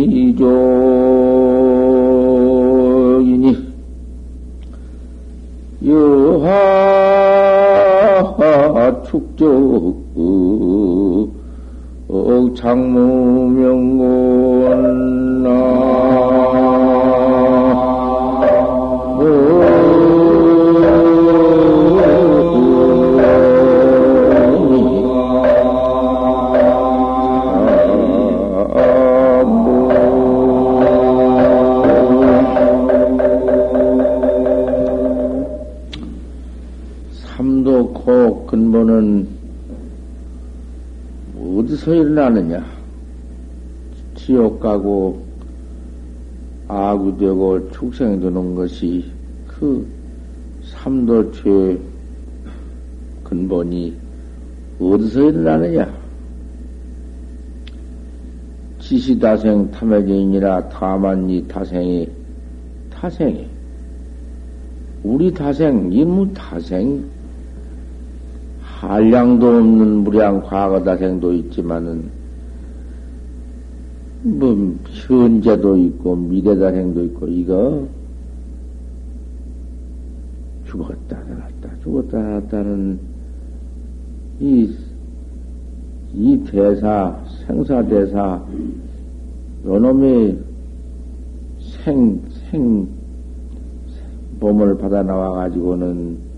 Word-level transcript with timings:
생리족이니 0.01 0.41
여하 5.85 7.01
축적 9.03 10.01
장무명곤 12.55 14.20
삼도코 38.11 38.45
근본은 38.45 39.27
어디서 41.39 41.95
일어나느냐? 41.95 42.65
지옥 44.15 44.59
가고 44.59 45.23
아구 46.67 47.17
되고 47.17 47.71
축생되는 47.71 48.55
것이 48.55 49.05
그 49.47 49.87
삼도죄 50.63 51.79
근본이 53.23 53.95
어디서 54.79 55.29
일어나느냐? 55.29 56.01
지시다생 58.79 59.71
탐해진이라 59.71 60.67
타만니 60.67 61.47
타생이 61.47 62.09
타생이 62.89 63.47
우리 65.03 65.33
타생 65.33 65.89
인무 65.93 66.31
타생 66.33 67.20
한량도 68.81 69.47
없는 69.47 70.03
무량 70.03 70.41
과거 70.41 70.83
다생도 70.83 71.33
있지만은, 71.33 72.09
뭐, 74.23 74.75
현재도 74.85 75.77
있고, 75.77 76.15
미래 76.15 76.57
다생도 76.57 77.03
있고, 77.05 77.27
이거, 77.27 77.87
죽었다, 80.65 81.15
살았다, 81.15 81.79
죽었다, 81.83 82.17
살았다는, 82.17 82.99
이, 84.39 84.75
이 86.15 86.43
대사, 86.49 87.15
생사대사, 87.45 88.43
요놈이 89.63 90.39
생, 91.59 92.19
생, 92.49 92.87
몸을 94.39 94.75
받아 94.79 95.03
나와가지고는, 95.03 96.30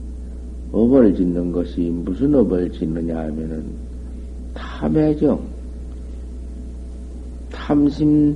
업을 0.73 1.15
짓는 1.15 1.51
것이 1.51 1.81
무슨 2.03 2.33
업을 2.33 2.69
짓느냐 2.71 3.15
하면은 3.15 3.63
탐해정, 4.55 5.39
탐심, 7.51 8.35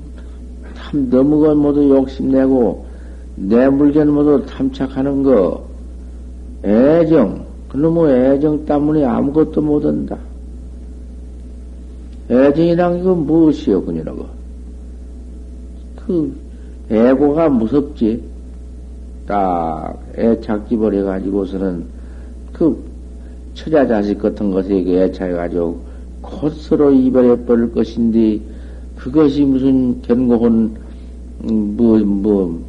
탐 0.76 1.10
너무 1.10 1.40
건 1.40 1.58
모두 1.58 1.90
욕심내고 1.90 2.86
내 3.36 3.68
물건 3.68 4.12
모두 4.12 4.46
탐착하는 4.46 5.24
거, 5.24 5.66
애정, 6.64 7.44
그놈의 7.70 8.36
애정 8.36 8.66
때문에 8.66 9.04
아무것도 9.04 9.60
못한다. 9.60 10.18
애정이란 12.30 13.04
게 13.04 13.10
무엇이요, 13.10 13.84
그녀라고? 13.84 14.26
그 15.96 16.36
애고가 16.90 17.50
무섭지. 17.50 18.22
딱 19.26 20.00
애착집을 20.18 20.94
해가지고서는 20.94 21.97
그 22.58 22.84
처자 23.54 23.88
자식 23.88 24.20
같은 24.20 24.52
것에게 24.52 25.04
애착해가지고 25.04 25.80
곧서로 26.22 26.92
이별해 26.94 27.46
버릴 27.46 27.72
것인데 27.72 28.40
그것이 28.96 29.44
무슨 29.44 30.02
견고한 30.02 30.76
뭐뭐 31.40 31.98
음, 31.98 32.08
뭐, 32.22 32.66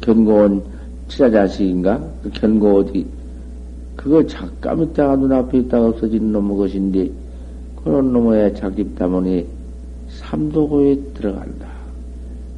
견고한 0.00 0.62
처자 1.08 1.30
자식인가 1.30 2.02
그 2.22 2.30
견고 2.30 2.76
어디 2.78 3.06
그거 3.96 4.26
잠깐 4.26 4.82
있다가 4.82 5.16
눈앞에 5.16 5.58
있다가 5.58 5.88
없어진 5.88 6.32
놈의 6.32 6.56
것인데 6.56 7.10
그런 7.82 8.12
놈의 8.12 8.54
때문에 8.96 9.46
삼도고에 10.08 10.96
들어간다. 11.14 11.68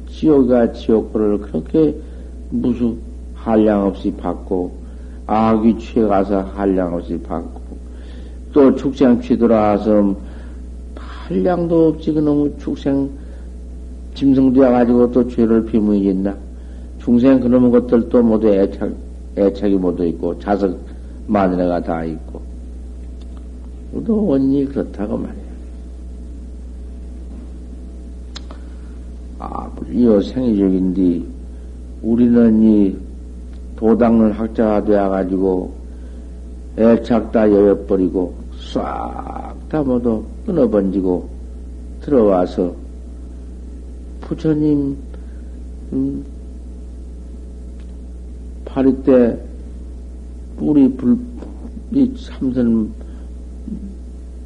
지옥과 0.09 0.73
지옥고를 0.73 1.39
그렇게 1.39 1.95
무수 2.49 2.97
한량 3.35 3.87
없이 3.87 4.11
받고 4.11 4.86
악이 5.27 5.77
취해 5.77 6.05
가서 6.05 6.41
한량 6.55 6.93
없이 6.93 7.19
받고, 7.21 7.61
또 8.53 8.73
축생 8.75 9.21
취 9.21 9.37
들어와서 9.37 10.15
한량도 10.95 11.89
없지, 11.89 12.13
그놈의 12.13 12.53
축생 12.57 13.09
짐승되어 14.15 14.71
가지고 14.71 15.11
또 15.11 15.27
죄를 15.27 15.65
비무이겠나? 15.65 16.35
중생 16.99 17.39
그놈의 17.41 17.71
것들도 17.71 18.23
모두 18.23 18.47
애착, 18.47 18.89
애착이 19.37 19.75
모두 19.75 20.05
있고, 20.05 20.39
자석 20.39 20.79
마누라가 21.27 21.81
다 21.81 22.05
있고, 22.05 22.41
또 24.05 24.25
원인이 24.25 24.65
그렇다고 24.65 25.17
말이야. 25.17 25.47
아, 29.39 29.69
이어 29.91 30.21
생이적인데, 30.21 31.21
우리는 32.01 32.63
이 32.63 33.06
도닦는 33.77 34.31
학자가 34.33 34.83
되어가지고 34.83 35.73
애착 36.77 37.31
다 37.31 37.49
여여버리고 37.49 38.33
싹 38.73 39.47
다 39.69 39.83
모두 39.83 40.23
끊어번지고 40.45 41.27
들어와서 42.01 42.73
부처님 44.21 44.97
음, 45.91 46.25
파리 48.63 49.03
때 49.03 49.37
뿌리 50.57 50.89
불이 50.95 52.15
삼선 52.17 52.93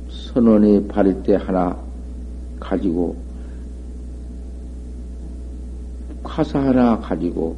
선원이 0.10 0.88
파리 0.88 1.14
때 1.22 1.36
하나 1.36 1.78
가지고 2.60 3.16
가사 6.24 6.60
하나 6.60 7.00
가지고 7.00 7.56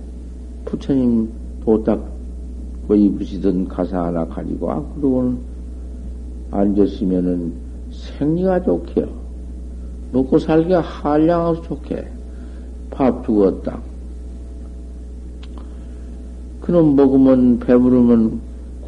부처님 0.66 1.32
도딱 1.64 2.06
뭐 2.88 2.96
입으시던 2.96 3.68
가사 3.68 4.06
하나 4.06 4.26
가지고 4.26 4.72
아 4.72 4.84
그러고는 4.96 5.38
앉았으면은 6.52 7.54
생리가 7.92 8.62
좋게요. 8.64 9.08
먹고 10.12 10.38
살기가 10.38 10.82
한량없이 10.82 11.64
좋게. 11.64 12.08
밥 12.92 13.26
죽었다. 13.26 13.80
그놈 16.62 16.96
먹으면 16.96 17.60
배부르면 17.60 18.40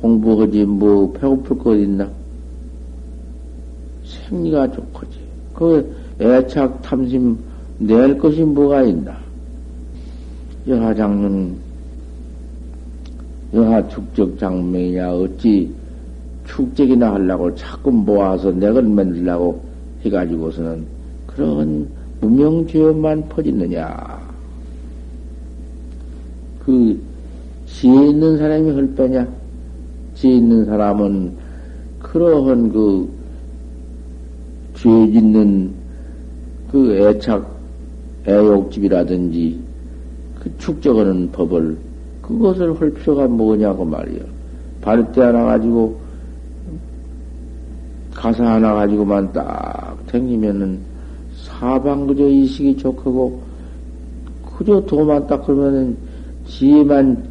공부하지 0.01 0.65
뭐 0.65 1.11
배고플 1.13 1.57
거 1.57 1.75
있나? 1.75 2.09
생리가 4.05 4.71
좋거지. 4.71 5.19
그 5.53 5.95
애착 6.19 6.81
탐심 6.81 7.37
낼 7.79 8.17
것이 8.17 8.43
뭐가 8.43 8.83
있나? 8.83 9.17
여하장군, 10.67 11.57
여하 13.55 13.87
축적 13.87 14.37
장명이냐, 14.37 15.13
어찌 15.13 15.73
축적이나 16.45 17.13
하려고 17.13 17.55
자꾸 17.55 17.89
모아서 17.89 18.51
내걸 18.51 18.83
만들려고 18.83 19.61
해가지고서는 20.03 20.85
그런 21.25 21.87
무명죄업만 22.19 23.29
퍼지느냐. 23.29 24.19
그, 26.65 27.01
지혜 27.65 28.09
있는 28.09 28.37
사람이 28.37 28.71
할 28.71 28.95
거냐? 28.95 29.27
지혜 30.15 30.33
있는 30.35 30.65
사람은 30.65 31.33
그러한 31.99 32.71
그, 32.73 33.09
죄 34.75 34.89
짓는 34.89 35.71
그 36.71 36.93
애착, 36.93 37.55
애욕집이라든지 38.27 39.59
그 40.39 40.57
축적하는 40.57 41.31
법을 41.31 41.84
그것을 42.27 42.79
할 42.79 42.89
필요가 42.91 43.27
뭐냐고 43.27 43.85
말이요. 43.85 44.21
발대 44.81 45.21
하나 45.21 45.45
가지고 45.45 45.99
가사 48.13 48.45
하나 48.45 48.73
가지고만 48.73 49.31
딱 49.31 49.97
댕기면은 50.07 50.79
사방 51.35 52.07
그저 52.07 52.27
이식이 52.27 52.77
좋고 52.77 53.41
그저 54.57 54.81
도만 54.85 55.27
딱 55.27 55.45
그러면은 55.45 55.95
지혜만 56.47 57.23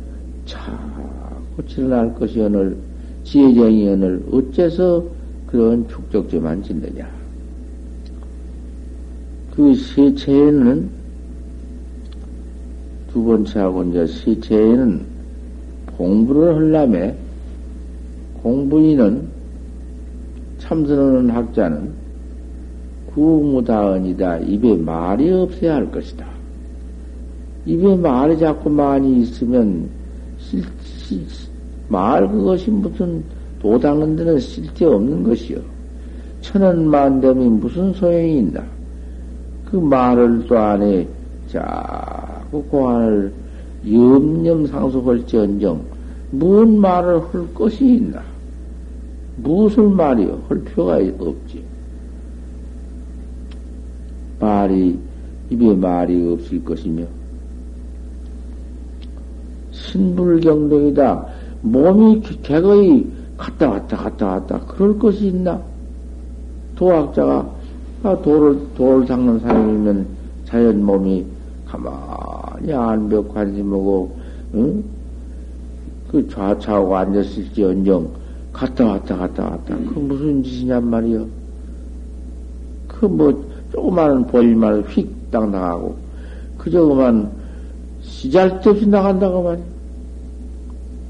자꾸 0.47 1.67
치러날 1.67 2.15
것이 2.15 2.41
오늘 2.41 2.77
지혜정이 3.25 3.89
오늘 3.89 4.23
어째서 4.31 5.05
그런 5.47 5.89
축적죄만 5.89 6.63
짓느냐. 6.63 7.09
그 9.57 9.75
세체에는 9.75 10.91
두 13.15 13.23
번째하고 13.23 13.85
이제 13.85 14.07
세체에는 14.09 15.07
공부를 15.97 16.57
하려면 16.57 17.15
공부인은 18.43 19.29
참선하는 20.59 21.31
학자는 21.31 21.93
구무다언이다. 23.15 24.39
입에 24.39 24.77
말이 24.79 25.31
없어야 25.31 25.77
할 25.77 25.93
것이다. 25.93 26.27
입에 27.67 27.95
말이 27.97 28.37
자꾸 28.37 28.69
많이 28.69 29.23
있으면 29.23 29.89
실, 30.41 30.65
실, 30.83 31.25
말 31.87 32.29
그것이 32.29 32.69
무슨 32.73 33.23
도당는 33.61 34.17
데는 34.17 34.41
쓸데없는 34.41 35.23
것이요. 35.23 35.59
천원만dem이 36.41 37.49
무슨 37.49 37.93
소용이 37.93 38.39
있나. 38.39 38.65
그 39.67 39.77
말을 39.77 40.47
또 40.49 40.59
안에 40.59 41.07
자 41.47 42.24
꾸 42.55 42.63
고안을 42.67 43.33
염념 43.91 44.67
상속할지언정 44.69 45.85
무슨 46.31 46.79
말을 46.79 47.21
할 47.21 47.53
것이 47.53 47.85
있나? 47.85 48.23
무엇을 49.39 49.89
말이요? 49.89 50.43
할 50.49 50.63
필요가 50.63 50.99
없지. 51.19 51.65
말이, 54.39 54.97
입에 55.51 55.75
말이 55.75 56.33
없을 56.33 56.65
것이며, 56.65 57.05
신불경동이다. 59.73 61.27
몸이 61.63 62.21
개거의 62.43 63.07
갔다 63.37 63.71
왔다 63.71 63.97
갔다 63.97 64.27
왔다. 64.27 64.61
그럴 64.67 64.99
것이 64.99 65.29
있나? 65.29 65.61
도학자가 66.77 67.51
아, 68.05 68.17
돌을, 68.23 68.59
돌을 68.77 69.07
닦는 69.07 69.41
사람이면 69.41 70.07
자연 70.45 70.85
몸이 70.85 71.25
가만 71.67 71.93
히 72.65 72.73
안벽 72.73 73.33
관심하고, 73.35 74.17
응? 74.55 74.83
그 76.11 76.27
좌차하고 76.29 76.97
앉았을지언정 76.97 78.09
갔다 78.53 78.87
왔다 78.87 79.17
갔다 79.17 79.45
왔다. 79.51 79.77
그 79.77 79.99
무슨 79.99 80.43
짓이냔 80.43 80.85
말이여. 80.89 81.27
그 82.89 83.07
뭐, 83.07 83.45
조그마한 83.73 84.27
볼일만 84.29 84.83
휙 84.83 85.31
당당하고, 85.31 85.97
그저 86.57 86.85
그만 86.85 87.31
시잘데 88.03 88.71
없이 88.71 88.87
나간다고 88.87 89.43
말이야. 89.43 89.65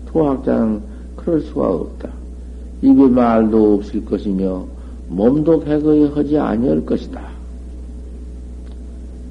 도학자는 0.06 0.81
그럴 1.17 1.41
수가 1.41 1.69
없다. 1.69 2.09
입에 2.83 3.09
말도 3.09 3.75
없을 3.75 4.05
것이며, 4.05 4.65
몸도 5.09 5.61
개거히 5.61 6.06
하지 6.06 6.39
아니할 6.39 6.85
것이다. 6.85 7.21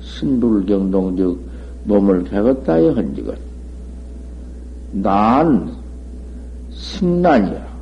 신불경동 0.02 1.16
즉 1.18 1.53
몸을 1.86 2.24
개었다에 2.26 2.90
헌직은 2.90 3.36
난 4.94 5.72
승난이야. 6.72 7.74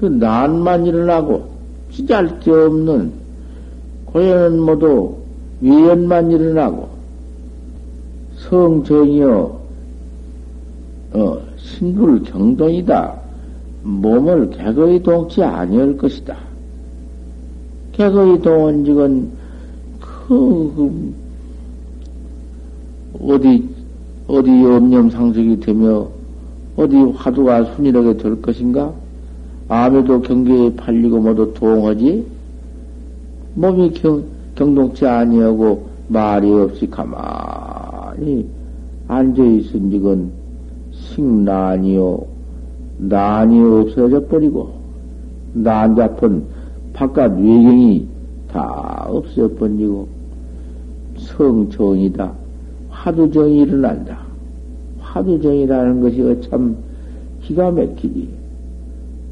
그 0.00 0.06
난만 0.06 0.86
일어나고 0.86 1.48
찌잘데 1.90 2.50
없는 2.50 3.12
고연은 4.06 4.60
모두 4.60 5.16
위연만 5.60 6.30
일어나고 6.30 6.88
성정이여 8.36 9.60
어, 11.14 11.38
신불 11.56 12.22
경동이다. 12.24 13.14
몸을 13.82 14.50
개거의 14.50 15.02
동치 15.02 15.42
아니할 15.42 15.96
것이다. 15.96 16.36
개거의 17.92 18.40
동원직은 18.42 19.30
그, 20.00 20.28
그 20.28 21.25
어디 23.20 23.68
어디 24.26 24.50
염념 24.50 25.10
상속이 25.10 25.60
되며 25.60 26.08
어디 26.76 26.96
화두가 26.96 27.64
순이하게 27.74 28.16
될 28.16 28.42
것인가? 28.42 28.92
암에도 29.68 30.20
경계에 30.20 30.74
팔리고 30.74 31.20
모두 31.20 31.52
동하지 31.54 32.26
몸이 33.54 33.90
경, 33.92 34.22
경동치 34.54 35.06
아니하고 35.06 35.86
말이 36.08 36.52
없이 36.52 36.88
가만히 36.88 38.46
앉아있은 39.08 39.90
지건 39.90 40.30
식난이요 40.92 42.26
난이 42.98 43.60
없어져 43.60 44.26
버리고 44.26 44.72
난잡은 45.54 46.44
바깥 46.92 47.32
외경이 47.32 48.06
다 48.48 49.06
없어 49.08 49.48
버리고 49.48 50.08
성정이다. 51.18 52.45
화두정이 53.06 53.60
일어난다. 53.60 54.18
화두정이라는 54.98 56.00
것이 56.00 56.48
참 56.50 56.76
기가 57.40 57.70
막히지. 57.70 58.28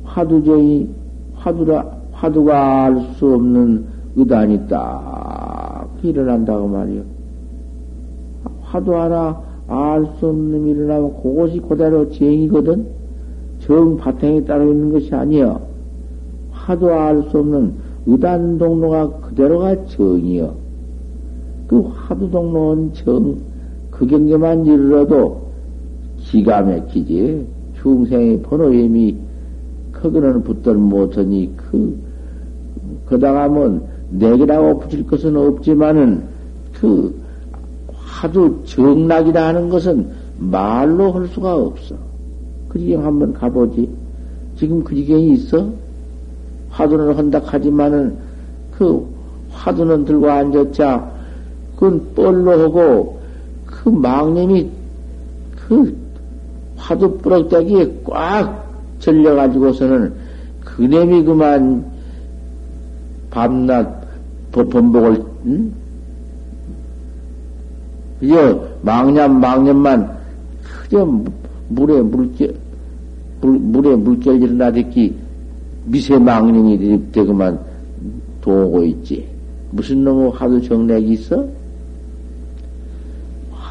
화두정이 0.04 0.88
화두라 1.35 1.85
화두가 2.12 2.85
알 2.85 3.00
수 3.16 3.35
없는 3.35 3.85
의단이 4.14 4.69
딱 4.69 5.88
일어난다고 6.04 6.69
말이요. 6.69 7.02
화두 8.62 8.95
하나 8.95 9.43
알 9.66 10.07
수 10.21 10.28
없는 10.28 10.69
일어나면 10.69 11.21
그것이 11.21 11.59
그대로 11.59 12.09
정이거든. 12.12 12.87
정 13.59 13.97
바탕에 13.97 14.45
따로 14.45 14.71
있는 14.71 14.93
것이 14.93 15.12
아니여. 15.12 15.61
하도 16.52 16.93
알수 16.93 17.38
없는 17.38 17.73
의단 18.07 18.57
동로가 18.57 19.11
그대로가 19.19 19.85
정이여. 19.87 20.54
그 21.66 21.81
화두 21.81 22.31
동로는 22.31 22.93
정, 22.93 23.53
그 23.98 24.06
경계만 24.06 24.66
이르러도 24.66 25.48
기가 26.18 26.62
막히지. 26.62 27.46
중생의 27.80 28.42
번호임이 28.42 29.16
크거는 29.92 30.42
붙들 30.42 30.74
못하니 30.74 31.52
그, 31.56 31.98
그다가면 33.06 33.82
내게라고 34.10 34.80
붙일 34.80 35.06
것은 35.06 35.36
없지만은 35.36 36.22
그 36.72 37.14
화두 37.94 38.62
정락이라 38.64 39.48
하는 39.48 39.68
것은 39.68 40.08
말로 40.38 41.12
할 41.12 41.26
수가 41.28 41.56
없어. 41.56 41.94
그 42.68 42.78
지경 42.78 43.04
한번 43.04 43.32
가보지. 43.34 43.88
지금 44.56 44.82
그 44.82 44.94
지경이 44.94 45.34
있어? 45.34 45.68
화두는 46.70 47.16
한다 47.16 47.40
하지만은 47.44 48.16
그 48.76 49.06
화두는 49.50 50.04
들고 50.04 50.28
앉았자 50.28 51.12
그건 51.74 52.14
뻘로 52.14 52.50
하고 52.60 53.24
그 53.85 53.91
망념이 53.91 54.71
그 55.55 55.97
화두 56.76 57.19
뿌럭대기에 57.19 58.00
꽉 58.05 58.64
절려가지고서는 58.99 60.12
그놈이 60.64 61.23
그만 61.25 61.85
밤낮 63.31 64.03
범복을 64.50 65.23
응? 65.47 65.73
그저 68.21 68.67
망념 68.81 69.41
망념만 69.41 70.17
그저 70.62 71.05
물에 71.69 72.00
물결 72.00 72.55
물, 73.43 73.59
물에 73.59 73.97
물결 73.97 74.43
일어나듣기 74.43 75.14
미세 75.85 76.19
망령이 76.19 77.12
되고만 77.12 77.61
도고 78.41 78.85
있지. 78.85 79.26
무슨 79.71 80.05
놈의 80.05 80.31
하도 80.33 80.61
정맥이 80.61 81.12
있어? 81.12 81.47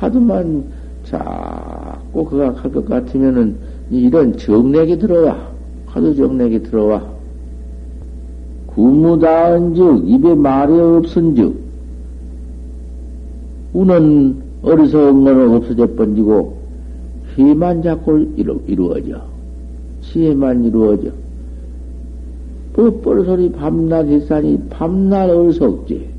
하도만 0.04 0.66
자꾸 1.06 2.26
그가 2.26 2.54
할 2.56 2.72
것 2.72 2.86
같으면은 2.86 3.56
이런 3.90 4.36
정렉이 4.38 5.00
들어와. 5.00 5.38
하도 5.86 6.14
정렉이 6.14 6.64
들어와. 6.64 7.02
구무다한 8.68 9.76
즉, 9.76 10.04
입에 10.06 10.34
말이 10.36 10.74
없은 10.74 11.36
즉, 11.36 11.56
우는 13.74 14.42
어리석은 14.64 15.24
거는 15.24 15.56
없어져 15.56 15.88
번지고, 15.94 16.58
희만 17.36 17.84
자꾸 17.84 18.28
이루, 18.36 18.60
이루어져. 18.68 19.22
지혜만 20.02 20.66
이루어져. 20.66 21.10
뻔뻔 22.74 23.26
소리 23.26 23.52
밤낮 23.52 24.08
했사니 24.08 24.60
밤낮 24.70 25.30
어리석지. 25.30 26.10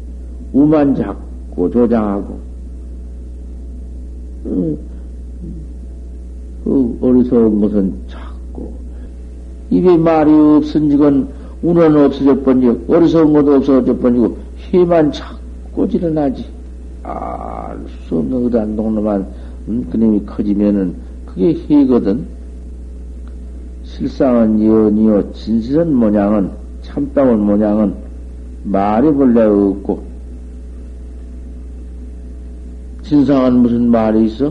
우만 0.53 0.95
자꾸 0.95 1.71
조장하고. 1.71 2.44
그 6.65 6.99
어리석은 7.01 7.61
것은 7.61 7.95
자꾸. 8.09 8.71
입에 9.71 9.97
말이 9.97 10.33
없은지건 10.33 11.29
우는 11.63 11.97
없어져 12.05 12.41
번지고, 12.41 12.95
어리석은 12.95 13.33
것도 13.33 13.55
없어져 13.57 13.97
번지고, 13.97 14.37
희만 14.57 15.13
자꾸 15.13 15.87
일어나지. 15.91 16.45
알 17.03 17.79
수 18.07 18.17
없는 18.19 18.45
의단 18.45 18.77
동로만 18.77 19.27
음, 19.69 19.87
그놈이 19.91 20.25
커지면은 20.25 20.95
그게 21.27 21.53
희거든. 21.53 22.27
실상은 23.83 24.59
이언이요, 24.59 25.33
진실은 25.33 25.95
모양은, 25.95 26.51
참다운 26.83 27.41
모양은 27.41 27.95
말이 28.65 29.11
본래 29.13 29.43
없고, 29.43 30.03
진상은 33.04 33.61
무슨 33.61 33.90
말이 33.90 34.25
있어? 34.25 34.50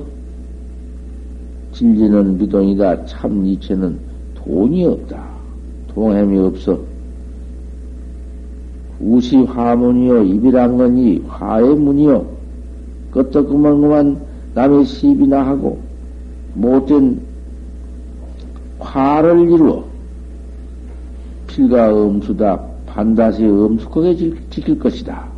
진리는 1.72 2.38
미동이다. 2.38 3.05
참 3.05 3.43
이체는 3.45 3.98
돈이 4.36 4.86
없다. 4.86 5.24
동햄이 5.88 6.38
없어. 6.38 6.79
우시 9.00 9.38
화문이요. 9.38 10.24
입이란 10.24 10.77
건이 10.77 11.24
화의 11.27 11.75
문이요. 11.75 12.25
끄떡 13.10 13.50
그만 13.50 14.22
남의 14.53 14.86
시비나 14.86 15.45
하고 15.48 15.79
못된 16.53 17.19
화를 18.77 19.50
이루어 19.50 19.83
필과 21.48 21.91
음수다 21.91 22.62
반드시 22.86 23.45
음숙하게 23.45 24.15
지킬 24.51 24.77
것이다. 24.77 25.33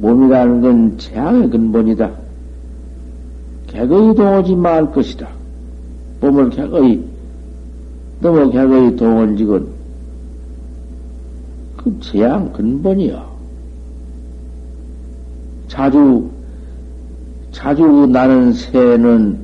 몸이라는 0.00 0.60
건 0.60 0.98
재앙의 0.98 1.50
근본이다. 1.50 2.10
개거이 3.66 4.14
동하지 4.14 4.54
말 4.54 4.90
것이다. 4.92 5.28
몸을 6.20 6.50
개거이 6.50 7.04
너무 8.20 8.50
개거이 8.50 8.96
동원지건 8.96 9.66
그 11.76 12.00
재앙 12.00 12.52
근본이야. 12.52 13.26
자주 15.68 16.28
자주 17.52 18.06
나는 18.12 18.52
새는 18.52 19.38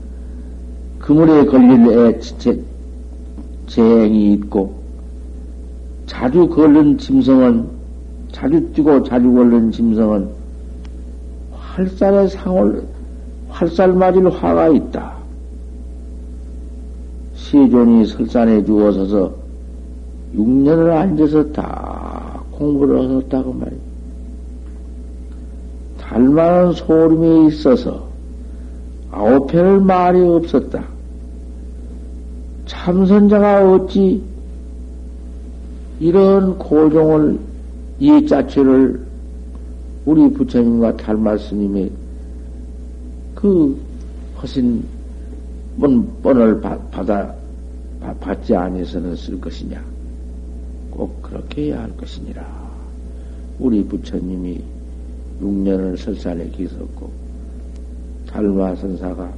그물에 0.98 1.46
걸릴 1.46 1.98
애, 1.98 2.20
재, 2.20 2.56
재행이 3.66 4.34
있고, 4.34 4.74
자주 6.06 6.46
걸른 6.48 6.98
짐승은, 6.98 7.66
자주 8.30 8.60
뛰고 8.72 9.02
자주 9.04 9.32
걸른 9.32 9.72
짐승은, 9.72 10.28
활살에 11.74 12.28
상을, 12.28 12.84
활살 13.48 13.94
맞을 13.94 14.30
화가 14.30 14.68
있다. 14.68 15.14
시존이 17.34 18.06
설산에 18.06 18.64
주어서서 18.64 19.32
6년을 20.36 20.90
앉아서 20.90 21.50
다 21.52 22.42
공부를 22.52 23.00
하셨다고 23.00 23.52
말이야. 23.54 23.80
달만한 25.98 26.72
소름이 26.72 27.48
있어서 27.48 28.06
아홉 29.10 29.46
편을 29.46 29.80
말이 29.80 30.20
없었다. 30.20 30.84
참선자가 32.66 33.72
어찌 33.72 34.22
이런 36.00 36.58
고종을, 36.58 37.38
이 37.98 38.26
자체를 38.26 39.11
우리 40.04 40.28
부처님과 40.32 40.96
닮았 40.96 41.48
스님의 41.48 41.90
그 43.34 43.80
허신 44.40 44.84
뻔을 46.22 46.60
받아, 46.60 47.34
받지 48.20 48.54
아니해서는 48.54 49.14
쓸 49.16 49.40
것이냐. 49.40 49.82
꼭 50.90 51.22
그렇게 51.22 51.66
해야 51.66 51.82
할 51.82 51.96
것이니라. 51.96 52.44
우리 53.58 53.84
부처님이 53.84 54.62
6년을 55.40 55.96
설산에 55.96 56.50
계셨고, 56.50 57.10
달마 58.26 58.74
선사가 58.74 59.32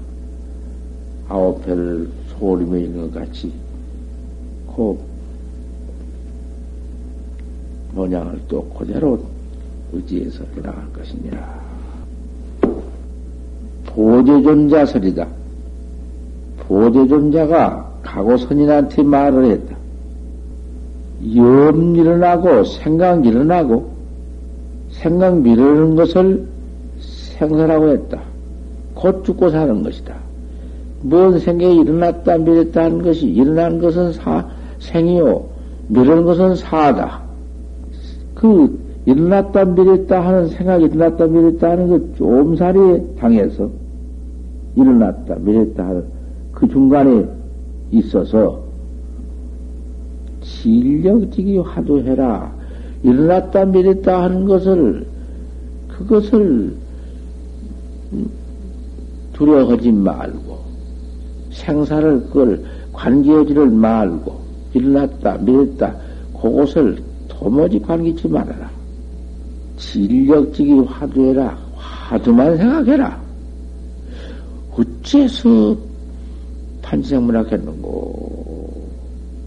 아홉 1.28 1.66
회를 1.66 2.08
소림에 2.38 2.84
있는 2.84 3.10
것 3.10 3.20
같이, 3.20 3.52
그 4.74 4.98
모양을 7.92 8.40
또 8.48 8.64
그대로 8.70 9.33
의지해서 9.94 10.44
해나갈 10.56 10.92
것이니라. 10.92 11.64
보제존자설이다. 13.86 15.26
보제존자가 16.66 17.92
가고선인한테 18.02 19.02
말을 19.02 19.50
했다. 19.52 19.76
염 21.36 21.96
일어나고 21.96 22.64
생각 22.64 23.24
일어나고 23.24 23.94
생각 24.90 25.40
미루는 25.40 25.96
것을 25.96 26.46
생사라고 27.00 27.88
했다. 27.90 28.20
곧 28.94 29.24
죽고 29.24 29.50
사는 29.50 29.82
것이다. 29.82 30.14
뭔 31.02 31.38
생각이 31.38 31.80
일어났다 31.80 32.38
미랬다 32.38 32.84
하는 32.84 33.02
것이 33.02 33.26
일어난 33.26 33.78
것은 33.78 34.12
사, 34.12 34.46
생이요. 34.78 35.44
미루는 35.88 36.24
것은 36.24 36.56
사다. 36.56 37.22
그 38.34 38.83
일어났다 39.06 39.64
미랬다 39.64 40.26
하는 40.26 40.48
생각이 40.48 40.86
일어났다 40.86 41.26
미랬다 41.26 41.70
하는 41.70 41.88
그 41.88 42.14
좀살이 42.16 43.16
당해서 43.18 43.70
일어났다 44.76 45.36
미랬다 45.36 45.86
하는 45.86 46.04
그 46.52 46.68
중간에 46.68 47.26
있어서 47.90 48.62
진력지기 50.40 51.58
화두해라. 51.58 52.52
일어났다 53.02 53.66
미랬다 53.66 54.22
하는 54.22 54.46
것을 54.46 55.06
그것을 55.88 56.74
두려워하지 59.34 59.92
말고 59.92 60.58
생사를 61.50 62.22
그걸 62.24 62.64
관계하지를 62.92 63.68
말고 63.68 64.40
일어났다 64.72 65.38
미랬다 65.38 65.94
그것을 66.40 66.98
도무지 67.28 67.78
관계치 67.80 68.28
말아라. 68.28 68.73
진력지기 69.76 70.72
화두해라. 70.80 71.56
화두만 71.76 72.56
생각해라. 72.56 73.20
어째서 74.76 75.76
판치생문학 76.82 77.50
했는고? 77.52 78.88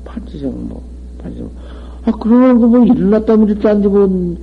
판치생모, 0.05 0.81
판치생모. 1.21 1.51
아, 2.05 2.11
그러는 2.11 2.59
거뭐 2.59 2.85
일어났다 2.85 3.35
미랬다 3.35 3.69
한데 3.69 3.87
뭐, 3.87 4.37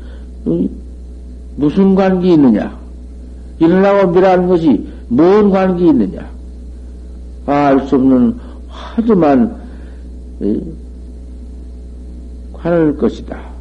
무슨 1.57 1.95
관계 1.95 2.35
있느냐? 2.35 2.79
일어나고 3.59 4.13
미라는 4.13 4.49
것이 4.49 4.87
뭔 5.09 5.51
관계 5.51 5.87
있느냐? 5.87 6.29
알수 7.47 7.97
없는 7.97 8.39
화두만 8.69 9.57
관할 12.53 12.97
것이다. 12.97 13.54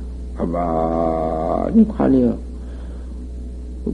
가만히 0.44 1.88
관이요. 1.88 2.36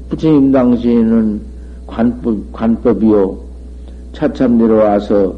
부처님 0.10 0.52
당시에는 0.52 1.42
관법, 1.88 2.52
관법이요. 2.52 3.38
차참 4.14 4.58
내려와서 4.58 5.36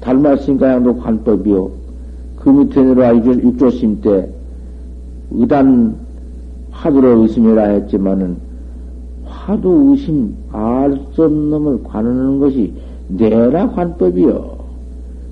달마신가양도 0.00 0.98
관법이요. 0.98 1.70
그 2.36 2.50
밑에 2.50 2.82
내려와 2.82 3.16
육조심 3.16 4.00
때 4.00 4.28
의단 5.32 5.96
화두로 6.70 7.22
의심해라 7.22 7.62
했지만은 7.70 8.36
화두 9.24 9.90
의심 9.90 10.36
알 10.52 10.96
수 11.12 11.24
없는 11.24 11.50
놈을 11.50 11.82
관하는 11.82 12.38
것이 12.38 12.72
내라 13.08 13.70
관법이요. 13.70 14.56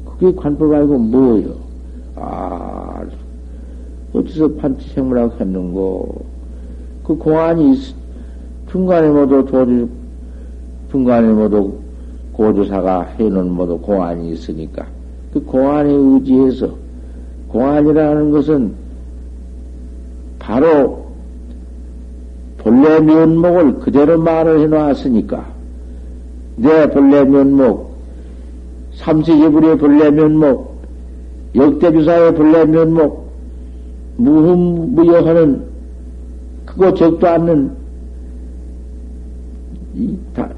그게 0.06 0.34
관법 0.34 0.72
아니고 0.72 0.98
뭐요? 0.98 1.50
아, 2.16 2.53
어디서 4.14 4.54
판치생물하고 4.54 5.40
했는고? 5.40 6.24
그 7.04 7.16
공안이 7.16 7.76
중간에 8.70 9.08
모두 9.08 9.44
조리 9.50 9.86
중간에 10.90 11.28
모두 11.32 11.74
고조사가 12.32 13.02
해놓은 13.18 13.50
모두 13.50 13.78
공안이 13.78 14.30
있으니까 14.32 14.86
그 15.32 15.40
공안에 15.44 15.90
의지해서 15.90 16.70
공안이라는 17.48 18.30
것은 18.30 18.72
바로 20.38 21.04
본래 22.58 23.00
면목을 23.00 23.80
그대로 23.80 24.18
말을 24.18 24.60
해놓았으니까 24.60 25.46
내 26.56 26.88
본래 26.90 27.24
면목 27.24 27.94
삼세제불의 28.94 29.78
본래 29.78 30.10
면목 30.10 30.74
역대주사의 31.54 32.34
본래 32.34 32.64
면목 32.64 33.23
무흠무여하는 34.16 35.64
그거 36.66 36.94
적도 36.94 37.26
않는 37.26 37.72
이, 39.94 40.16
다, 40.34 40.50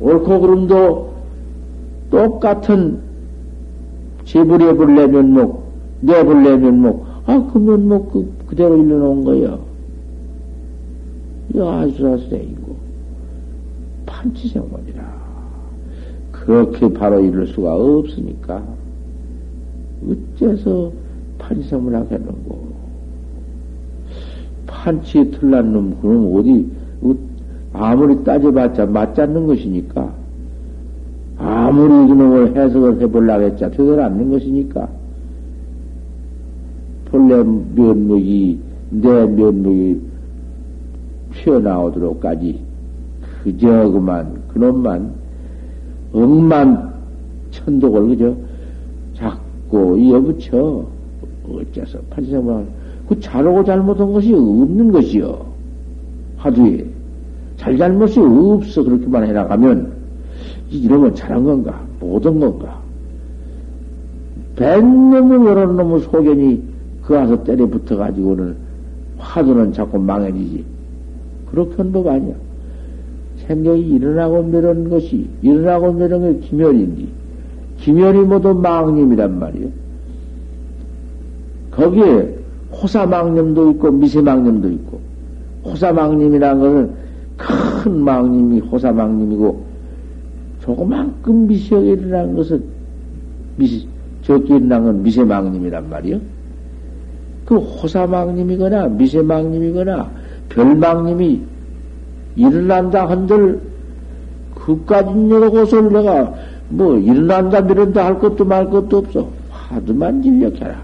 옳고 0.00 0.40
그름도 0.40 1.14
똑같은 2.10 3.00
제불의 4.24 4.76
본래 4.76 5.06
면목, 5.06 5.64
내 6.00 6.24
본래 6.24 6.56
면목, 6.56 7.06
아, 7.26 7.50
그 7.52 7.58
면목 7.58 8.12
그, 8.12 8.32
그대로 8.46 8.76
일러놓은 8.76 9.24
거야. 9.24 9.58
아수라스이고 11.56 12.76
판치생원이라. 14.06 15.24
그렇게 16.32 16.92
바로 16.92 17.20
이룰 17.20 17.46
수가 17.46 17.74
없으니까, 17.74 18.62
어째서 20.08 20.92
판치생을 21.38 21.94
하겠는고. 21.94 22.74
판치에 24.66 25.30
틀난 25.30 25.72
놈, 25.72 25.96
그럼 26.00 26.34
어디, 26.34 26.70
아무리 27.72 28.22
따져봤자 28.22 28.86
맞지 28.86 29.20
않는 29.22 29.46
것이니까, 29.46 30.12
아무리 31.38 32.10
이놈을 32.10 32.56
해석을 32.56 33.00
해보려고 33.00 33.44
했자 33.44 33.70
되들 33.70 34.00
않는 34.00 34.30
것이니까, 34.30 34.88
본래 37.06 37.42
면목이, 37.74 38.58
내 38.90 39.26
면목이 39.26 40.00
튀어나오도록까지, 41.34 42.60
그저 43.42 43.90
그만, 43.90 44.42
그놈만, 44.48 45.12
억만 46.12 46.92
천독을 47.50 48.08
그저 48.08 48.36
자꾸 49.74 49.98
이어붙여. 49.98 50.86
어째서 51.50 51.98
판치생만 52.10 52.66
그 53.08 53.18
잘하고 53.20 53.64
잘못한 53.64 54.12
것이 54.12 54.32
없는 54.32 54.92
것이요. 54.92 55.44
하두에. 56.36 56.86
잘잘못이 57.56 58.20
없어. 58.20 58.82
그렇게만 58.82 59.24
해나가면, 59.26 59.92
이러면 60.70 61.14
잘한 61.14 61.44
건가? 61.44 61.80
못한 62.00 62.38
건가? 62.38 62.80
백놈의 64.56 65.46
여러 65.48 65.66
놈의 65.66 66.00
소견이 66.00 66.62
그 67.02 67.14
와서 67.14 67.42
때려 67.42 67.66
붙어가지고는 67.66 68.56
화두는 69.18 69.72
자꾸 69.72 69.98
망해지지. 69.98 70.64
그렇게 71.50 71.74
한 71.76 71.92
법 71.92 72.06
아니야. 72.06 72.34
생명이 73.46 73.82
일어나고 73.82 74.42
미는 74.44 74.88
것이, 74.88 75.28
일어나고 75.42 75.92
미는 75.92 76.40
게 76.40 76.46
기멸인지. 76.46 77.08
기멸이 77.84 78.20
모두 78.20 78.54
망님이란 78.54 79.38
말이요. 79.38 79.68
거기에 81.70 82.34
호사망념도 82.72 83.72
있고 83.72 83.90
미세망념도 83.90 84.70
있고 84.70 85.00
호사망념이라는 85.66 86.60
것은 86.62 86.90
큰 87.36 88.00
망님이 88.00 88.60
호사망님이고 88.60 89.64
조그만큼 90.62 91.46
미세하게 91.46 91.90
일어난 91.90 92.34
것은 92.34 92.64
미세, 93.56 93.86
적게 94.22 94.56
일어난 94.56 94.84
건 94.84 95.02
미세망님이란 95.02 95.90
말이요. 95.90 96.18
그 97.44 97.56
호사망님이거나 97.56 98.88
미세망님이거나 98.88 100.10
별망님이 100.48 101.42
일어난다 102.36 103.10
한들 103.10 103.60
그까지 104.54 105.10
여러 105.28 105.50
곳을 105.50 105.92
내가 105.92 106.32
뭐 106.74 106.98
일어난다 106.98 107.60
미련다 107.60 108.04
할 108.04 108.18
것도 108.18 108.44
말 108.44 108.68
것도 108.68 108.98
없어. 108.98 109.28
화두만 109.50 110.22
진력해라. 110.22 110.82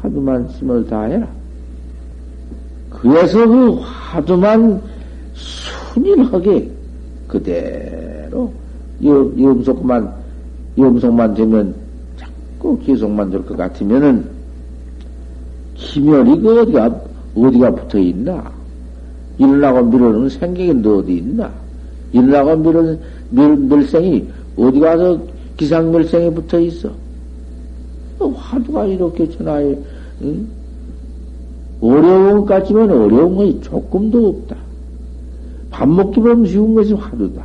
화두만 0.00 0.46
힘을 0.48 0.86
다해라. 0.86 1.26
그래서 2.90 3.46
그 3.46 3.78
화두만 3.80 4.80
순일하게 5.34 6.70
그대로 7.26 8.52
염속만 9.02 10.12
염속만 10.78 11.34
되면 11.34 11.74
자꾸 12.16 12.78
계속만 12.78 13.30
될 13.30 13.42
것 13.44 13.56
같으면은 13.56 14.24
기멸이 15.74 16.40
그 16.40 16.60
어디가 16.62 17.00
어디가 17.36 17.70
붙어 17.74 17.98
있나? 17.98 18.50
일어나고 19.38 19.84
밀어는 19.86 20.28
생각이 20.28 20.70
어디 20.84 21.16
있나? 21.18 21.50
일어나고 22.12 22.56
밀어는 22.56 22.98
밀, 23.30 23.56
밀생이 23.56 24.26
어디 24.56 24.80
가서 24.80 25.20
기상멸생에 25.56 26.30
붙어 26.30 26.60
있어? 26.60 26.90
화두가 28.18 28.86
이렇게 28.86 29.28
전화에, 29.30 29.78
응? 30.22 30.48
어려운 31.80 32.40
것 32.40 32.46
같지만 32.46 32.90
어려운 32.90 33.36
것이 33.36 33.60
조금도 33.60 34.28
없다. 34.28 34.56
밥 35.70 35.88
먹기보다 35.88 36.44
쉬운 36.46 36.74
것이 36.74 36.92
화두다. 36.94 37.44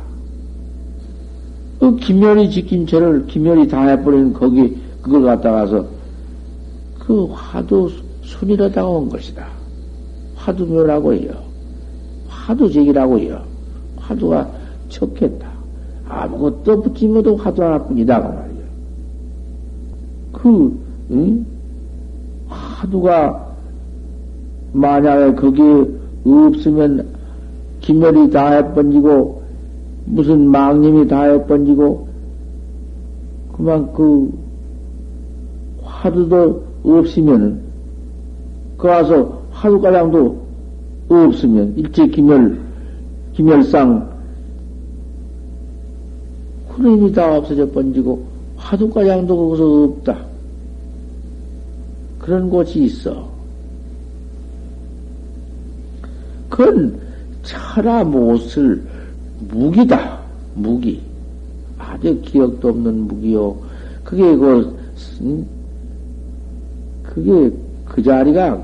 그 1.78 1.96
김열이 1.96 2.50
지킨 2.50 2.86
죄를 2.86 3.26
김열이 3.26 3.68
다 3.68 3.86
해버린 3.88 4.32
거기, 4.32 4.76
그걸 5.02 5.22
갖다가서 5.22 5.86
그 6.98 7.26
화두 7.32 7.90
순이로 8.22 8.72
다온 8.72 9.08
것이다. 9.08 9.46
화두묘라고 10.36 11.14
해요. 11.14 11.32
화두적이라고 12.28 13.18
해요. 13.18 13.42
화두가 13.96 14.50
척했다. 14.88 15.53
아무것도 16.22 16.82
붙인 16.82 17.14
것도 17.14 17.36
화두 17.36 17.62
하나뿐이다. 17.62 18.22
그 18.22 18.28
말이야. 18.28 18.64
그, 20.32 20.80
응? 21.10 21.46
하두가 22.48 23.54
만약에 24.72 25.34
거기에 25.34 25.86
없으면 26.24 27.06
기멸이 27.80 28.30
다 28.30 28.50
해번지고 28.52 29.42
무슨 30.06 30.48
망님이 30.48 31.06
다 31.08 31.24
해번지고 31.24 32.08
그만 33.52 33.92
그 33.92 34.32
화두도 35.82 36.62
없으면은 36.84 37.60
그 38.76 38.88
와서 38.88 39.42
화두가량도 39.50 40.44
없으면 41.08 41.74
일제 41.76 42.06
기멸 42.08 42.58
기멸상 43.34 44.13
그림이 46.76 47.12
다 47.12 47.36
없어져 47.36 47.70
번지고 47.70 48.24
화두가량도 48.56 49.36
거기서 49.36 49.82
없다. 49.84 50.24
그런 52.18 52.48
곳이 52.48 52.84
있어. 52.84 53.28
그건 56.48 56.98
철아 57.42 58.04
못을 58.04 58.82
무기다. 59.48 60.18
무기. 60.54 61.00
아주 61.78 62.18
기억도 62.22 62.68
없는 62.68 63.08
무기요. 63.08 63.56
그게 64.02 64.36
그, 64.36 64.76
음, 65.20 65.46
그게 67.02 67.52
그 67.84 68.02
자리가 68.02 68.62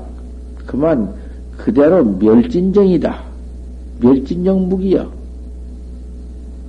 그만 0.65 1.13
그대로 1.57 2.03
멸진정이다. 2.03 3.23
멸진정 3.99 4.69
무기야. 4.69 5.20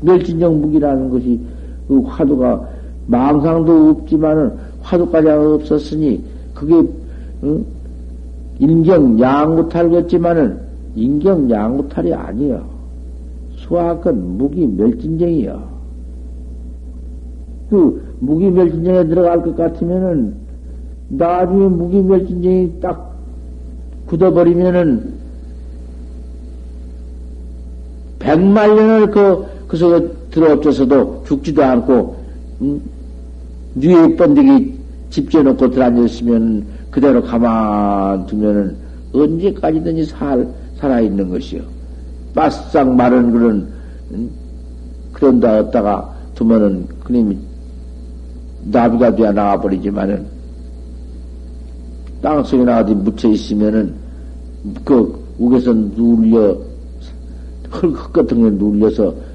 멸진정 0.02 0.60
무기라는 0.60 1.10
것이 1.10 1.40
그 1.88 2.00
화두가 2.02 2.68
망상도 3.06 3.90
없지만은 3.90 4.52
화두까지 4.82 5.28
없었으니 5.28 6.22
그게 6.54 6.82
응? 7.44 7.64
인경 8.58 9.18
양구탈 9.18 9.90
같지만은 9.90 10.60
인경 10.94 11.50
양구탈이 11.50 12.12
아니여. 12.12 12.64
수학은 13.56 14.36
무기 14.38 14.66
멸진쟁이여. 14.66 15.72
그 17.70 18.16
무기 18.20 18.50
멸진쟁에 18.50 19.06
들어갈 19.06 19.42
것 19.42 19.56
같으면은 19.56 20.34
나중에 21.08 21.68
무기 21.68 22.02
멸진쟁이 22.02 22.80
딱 22.80 23.16
굳어버리면은 24.06 25.12
백만 28.18 28.76
년을 28.76 29.10
그, 29.10 29.44
그 29.72 29.78
속에 29.78 30.06
들어엎져서도 30.30 31.24
죽지도 31.26 31.64
않고, 31.64 32.14
음, 32.60 32.82
뉘에 33.72 34.16
번데기 34.16 34.78
집져놓고 35.08 35.70
들어앉았으면 35.70 36.66
그대로 36.90 37.22
가만 37.22 38.26
두면은 38.26 38.76
언제까지든지 39.14 40.04
살, 40.04 40.46
살아있는 40.76 41.30
것이요. 41.30 41.62
바싹 42.34 42.94
마른 42.94 43.32
그런, 43.32 43.66
그런 45.14 45.40
다 45.40 45.60
얻다가 45.60 46.16
두면은 46.34 46.86
그님이 47.04 47.38
나비가 48.64 49.14
되어 49.14 49.32
나와버리지만은 49.32 50.26
땅속에 52.20 52.62
나가지 52.62 52.94
묻혀 52.94 53.30
있으면은 53.30 53.94
그 54.84 55.18
우에서 55.38 55.72
눌려 55.72 56.58
흙 57.70 58.12
같은 58.12 58.42
게 58.42 58.50
눌려서 58.50 59.31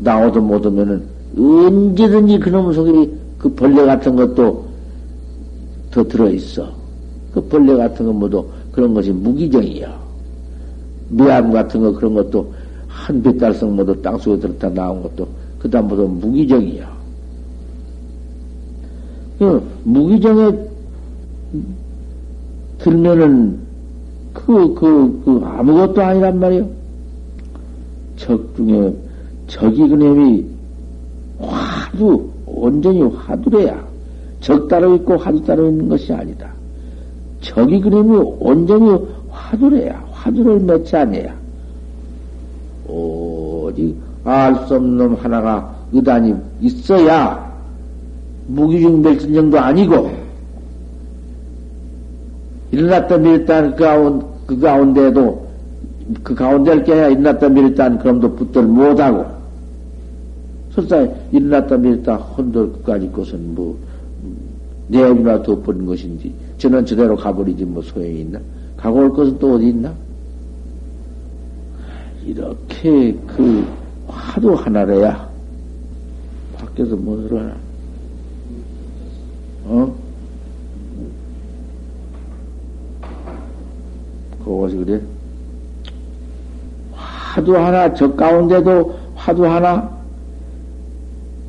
나오도 0.00 0.40
못하면은 0.40 1.02
언제든지 1.36 2.38
그놈 2.38 2.72
속에 2.72 3.10
그 3.38 3.48
벌레 3.54 3.84
같은 3.84 4.16
것도 4.16 4.66
더 5.90 6.04
들어있어. 6.04 6.68
그 7.32 7.40
벌레 7.42 7.76
같은 7.76 8.06
거 8.06 8.12
모두 8.12 8.44
그런 8.72 8.94
것이 8.94 9.10
무기정이야. 9.12 9.98
미암 11.10 11.52
같은 11.52 11.80
거 11.80 11.92
그런 11.92 12.14
것도 12.14 12.52
한 12.86 13.22
뱃달성 13.22 13.76
모두 13.76 14.00
땅속에 14.02 14.38
들었다 14.38 14.68
나온 14.70 15.02
것도 15.02 15.26
그 15.58 15.70
다음부터 15.70 16.04
무기정이야. 16.04 16.98
그 19.38 19.62
무기정에 19.84 20.52
들면은 22.78 23.58
그, 24.32 24.74
그, 24.74 25.22
그 25.24 25.40
아무것도 25.44 26.02
아니란 26.02 26.38
말이요. 26.38 26.68
적 28.16 28.56
중에 28.56 28.92
적이 29.48 29.88
그놈이 29.88 30.46
화두, 31.40 32.28
온전히 32.46 33.02
화두래야. 33.02 33.86
적 34.40 34.68
따로 34.68 34.94
있고 34.96 35.16
화두 35.16 35.44
따로 35.44 35.68
있는 35.68 35.88
것이 35.88 36.12
아니다. 36.12 36.50
적이 37.40 37.80
그놈이 37.80 38.36
온전히 38.38 38.96
화두래야. 39.30 40.04
화두를 40.12 40.60
맺지 40.60 40.96
않아야. 40.96 41.34
오직 42.86 43.96
알 44.24 44.54
수 44.66 44.74
없는 44.76 44.96
놈 44.96 45.14
하나가 45.14 45.74
의단이 45.92 46.34
있어야 46.60 47.48
무기중 48.46 49.02
멸진정도 49.02 49.58
아니고 49.58 50.10
일어났다 52.70 53.16
밀었다 53.16 53.62
그, 53.74 53.76
가운, 53.76 54.22
그 54.46 54.58
가운데에도 54.58 55.46
그 56.22 56.34
가운데를 56.34 56.84
깨야 56.84 57.08
일어났다 57.08 57.48
밀었다 57.48 57.98
그럼도 57.98 58.34
붙들 58.34 58.62
못하고 58.62 59.37
설사 60.72 61.06
일어났다 61.32 61.76
밀었다 61.76 62.16
혼돌 62.16 62.72
끝까지 62.72 63.10
것은 63.10 63.54
뭐 63.54 63.78
내업이나 64.88 65.42
덮은 65.42 65.86
것인지 65.86 66.32
저는 66.58 66.84
저대로 66.86 67.16
가버리지 67.16 67.64
뭐 67.64 67.82
소용이 67.82 68.20
있나? 68.20 68.40
가고 68.76 69.00
올 69.00 69.12
것은 69.12 69.38
또 69.38 69.54
어디 69.54 69.68
있나? 69.68 69.92
이렇게 72.24 73.12
그 73.26 73.66
화도 74.06 74.54
하나래야. 74.54 75.28
밖에서 76.58 76.96
뭐 76.96 77.16
들어나? 77.22 77.56
어? 79.64 79.94
그것이 84.44 84.76
그래? 84.76 85.00
화두 86.92 87.56
하나, 87.56 87.92
저 87.94 88.12
가운데도 88.14 88.98
화두 89.14 89.46
하나, 89.46 89.97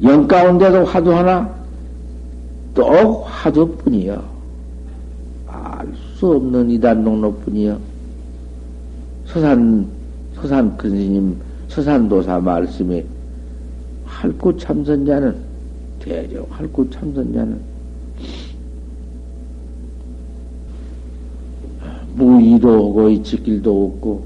영 0.02 0.28
가운데도 0.28 0.86
화두 0.86 1.14
하나, 1.14 1.54
또 2.74 3.24
화두뿐이여. 3.24 4.24
알 5.48 5.88
수 6.16 6.34
없는 6.34 6.70
이단 6.72 7.04
농로뿐이여. 7.04 7.80
서산, 9.26 9.88
서산 10.36 10.76
큰스님, 10.78 11.38
서산도사 11.70 12.40
말씀에 12.40 13.06
할구 14.06 14.58
참선자는, 14.58 15.36
대적 16.00 16.48
할구 16.50 16.90
참선자는 16.90 17.60
무의로 22.16 22.86
오고 22.86 23.10
이칠 23.10 23.44
길도 23.44 23.86
없고, 23.86 24.24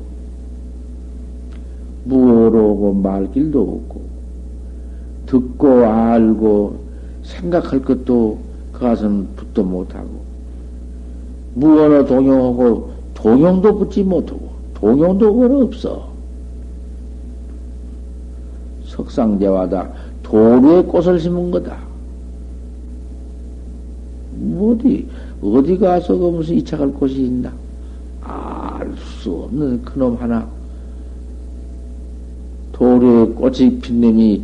무어로 2.05 2.71
오고 2.71 2.93
말 2.93 3.31
길도 3.31 3.61
없고, 3.61 4.02
듣고 5.33 5.83
알고 5.83 6.77
생각할 7.23 7.81
것도 7.81 8.37
그것은 8.71 9.27
붙도 9.35 9.63
못하고, 9.63 10.09
무언어 11.55 12.05
동용하고 12.05 12.91
동용도 13.15 13.79
붙지 13.79 14.03
못하고, 14.03 14.49
동용도 14.75 15.33
그건 15.33 15.63
없어. 15.63 16.07
석상대화다. 18.85 19.89
도루에 20.21 20.83
꽃을 20.83 21.19
심은 21.19 21.49
거다. 21.49 21.77
어디, 24.59 25.07
어디 25.41 25.77
가서 25.79 26.15
그 26.15 26.25
무슨 26.27 26.55
이착할 26.57 26.91
곳이 26.93 27.25
있나? 27.25 27.51
알 28.21 28.95
수 29.21 29.31
없는 29.31 29.83
그놈 29.83 30.15
하나. 30.15 30.47
돌에 32.73 33.25
꽃이 33.33 33.79
핀 33.79 34.01
놈이 34.01 34.43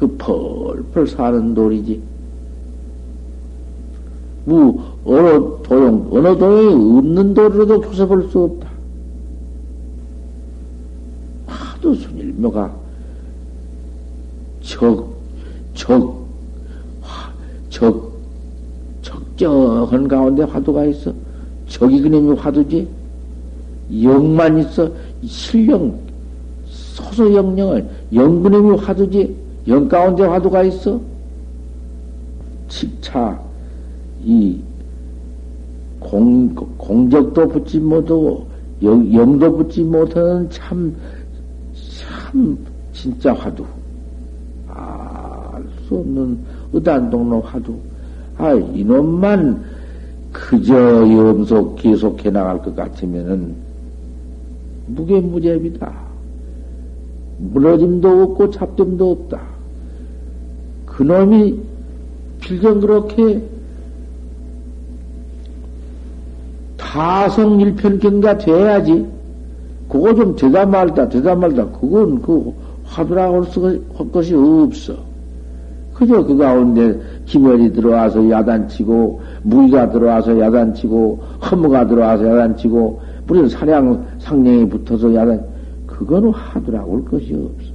그 0.00 0.08
펄펄 0.16 1.06
사는 1.08 1.52
돌이지. 1.52 2.02
무, 4.46 4.80
어느 5.04 5.62
도용, 5.62 6.08
어느 6.10 6.38
도용이 6.38 6.98
없는 6.98 7.34
돌로도 7.34 7.82
조사볼 7.82 8.30
수 8.30 8.44
없다. 8.44 8.70
하도 11.46 11.94
순일묘가 11.94 12.74
적, 14.62 15.06
적, 15.74 16.26
적, 17.68 18.10
적정한 19.02 20.08
가운데 20.08 20.44
화두가 20.44 20.86
있어. 20.86 21.12
적이 21.68 22.00
그놈이 22.00 22.38
화두지. 22.38 22.88
영만 24.02 24.58
있어 24.60 24.90
실령 25.26 25.98
소소영령을 26.64 27.86
영근음이 28.14 28.78
화두지 28.78 29.39
영 29.68 29.88
가운데 29.88 30.24
화두가 30.24 30.62
있어 30.64 31.00
칩차 32.68 33.38
이 34.24 34.60
공, 35.98 36.54
공적도 36.54 37.48
붙지 37.48 37.78
못하고 37.78 38.46
영, 38.82 39.12
영도 39.12 39.54
붙지 39.56 39.82
못하는 39.82 40.48
참, 40.50 40.94
참, 41.74 42.58
진짜 42.92 43.32
화두. 43.34 43.64
알 44.68 45.40
수 45.90 45.96
없는 45.96 46.38
의단동로 46.72 47.40
화두. 47.40 47.74
아, 48.38 48.54
이놈만 48.54 49.62
그저 50.32 50.74
염속 50.74 51.76
계속해 51.76 52.30
나갈 52.30 52.62
것 52.62 52.74
같으면은 52.76 53.54
무게무제입니다. 54.86 55.92
무너짐도 57.38 58.22
없고 58.22 58.50
잡됨도 58.50 59.10
없다. 59.10 59.40
그놈이 61.00 61.58
필경 62.40 62.78
그렇게 62.80 63.42
타성 66.76 67.58
일편경가 67.58 68.36
돼야지. 68.36 69.06
그거 69.88 70.14
좀 70.14 70.36
되다 70.36 70.66
말다, 70.66 71.08
되다 71.08 71.34
말다. 71.34 71.64
그건 71.68 72.20
그 72.20 72.52
화두라고 72.84 73.44
할 73.94 74.12
것이 74.12 74.34
없어. 74.34 74.94
그저 75.94 76.22
그 76.22 76.36
가운데 76.36 77.00
기멸이 77.24 77.72
들어와서 77.72 78.28
야단치고, 78.28 79.20
무의가 79.42 79.88
들어와서 79.88 80.38
야단치고, 80.38 81.18
허무가 81.50 81.86
들어와서 81.86 82.26
야단치고, 82.26 83.00
무슨 83.26 83.48
사량, 83.48 84.04
상령이 84.18 84.68
붙어서 84.68 85.14
야단, 85.14 85.42
그거는 85.86 86.30
하더라고 86.32 86.96
할 86.96 87.04
것이 87.06 87.32
없어. 87.32 87.70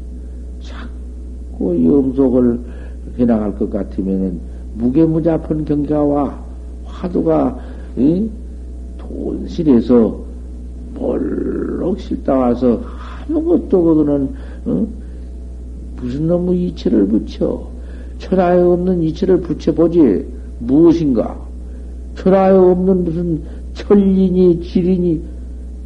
자꾸 0.61 1.83
염속을 1.83 2.74
해나갈 3.17 3.55
것 3.57 3.69
같으면은 3.69 4.39
무게무잡한 4.75 5.65
경가와 5.65 6.37
화두가, 6.85 7.57
이? 7.97 8.29
돈실에서 8.97 10.19
볼록 10.95 11.99
실다 11.99 12.37
와서 12.37 12.81
아무것도 13.27 13.83
그거는, 13.83 14.29
어? 14.65 14.87
무슨 16.01 16.27
놈의 16.27 16.67
이치를 16.67 17.07
붙여. 17.07 17.67
천하에 18.19 18.59
없는 18.59 19.01
이치를 19.03 19.41
붙여보지. 19.41 20.25
무엇인가? 20.59 21.37
천하에 22.15 22.51
없는 22.51 23.03
무슨 23.03 23.41
천리니, 23.73 24.61
지리니, 24.61 25.21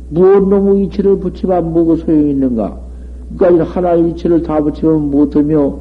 무엇 0.09 0.47
놈의 0.47 0.85
이치를 0.85 1.19
붙이면 1.19 1.73
뭐가 1.73 1.97
소용이 1.97 2.31
있는가? 2.31 2.79
그러니까 3.37 3.63
하나의 3.65 4.11
이치를 4.11 4.43
다 4.43 4.61
붙이면 4.61 5.11
못하며, 5.11 5.79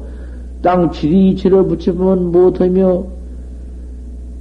땅 0.61 0.91
지리 0.91 1.29
이치를 1.29 1.65
붙이면 1.67 2.31
못하며, 2.31 3.05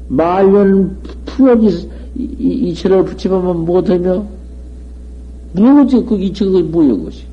말년 0.09 0.97
푸어지 1.27 1.89
이치를 2.17 3.05
붙이면 3.05 3.65
못하며, 3.65 4.25
무엇이 5.53 6.05
그 6.05 6.19
이치가 6.19 6.61
뭐여, 6.61 6.97
그것이? 6.97 7.25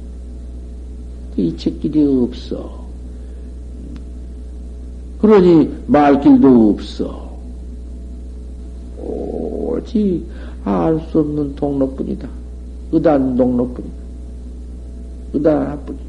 그 1.35 1.41
이책길이 1.41 2.05
없어. 2.23 2.85
그러니 5.19 5.69
말길도 5.87 6.69
없어. 6.69 7.25
오직 8.97 10.23
알 10.63 10.99
수 11.11 11.19
없는 11.19 11.55
동로뿐이다. 11.55 12.27
의단 12.91 13.35
동로뿐이다. 13.35 13.93
의단 15.33 15.61
하나뿐이다. 15.61 16.03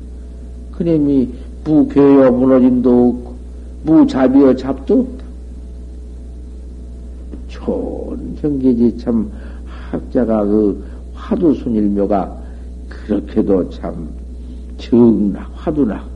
그님이 0.73 1.29
무괴여 1.67 2.31
무너짐도 2.31 3.09
없고, 3.09 3.35
무잡이여 3.85 4.55
잡도 4.57 5.01
없다. 5.01 5.25
좋은 7.49 8.37
경계지 8.41 8.99
참 8.99 9.31
학자가 9.67 10.45
그 10.45 10.85
화두순일묘가 11.15 12.37
그렇게도 12.89 13.71
참 13.71 14.09
정락, 14.79 15.51
화두락, 15.55 16.07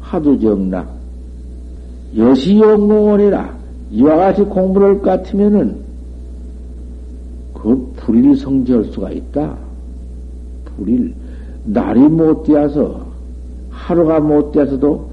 화두정락, 0.00 0.96
여시용공원이라 2.16 3.58
이와 3.90 4.16
같이 4.16 4.42
공부를 4.42 4.88
할 4.88 4.94
것 4.98 5.02
같으면은 5.02 5.76
그 7.52 7.92
불일 7.96 8.36
성지할 8.36 8.84
수가 8.84 9.10
있다. 9.10 9.56
불일, 10.64 11.12
날이 11.64 12.00
못 12.00 12.44
되어서, 12.44 13.07
하루가 13.88 14.20
못 14.20 14.52
되어서도 14.52 15.10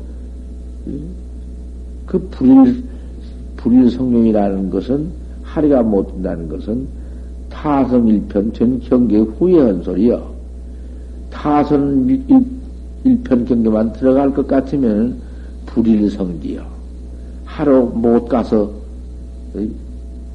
그 2.06 2.20
불일, 2.30 2.84
불일 3.56 3.90
성령이라는 3.90 4.70
것은 4.70 5.08
하루가 5.44 5.82
못 5.82 6.12
된다는 6.12 6.50
것은 6.50 6.86
타성 7.50 8.06
일편 8.10 8.52
전 8.52 8.78
경계 8.82 9.20
후에 9.20 9.62
한 9.62 9.82
소리요. 9.82 10.30
일, 12.28 12.46
일편 13.06 13.46
경계만 13.46 13.94
들어갈 13.94 14.34
것 14.34 14.46
같으면 14.46 15.22
불일 15.68 16.12
성지요. 16.12 16.62
하루 17.46 17.86
못 17.86 18.28
가서 18.28 18.70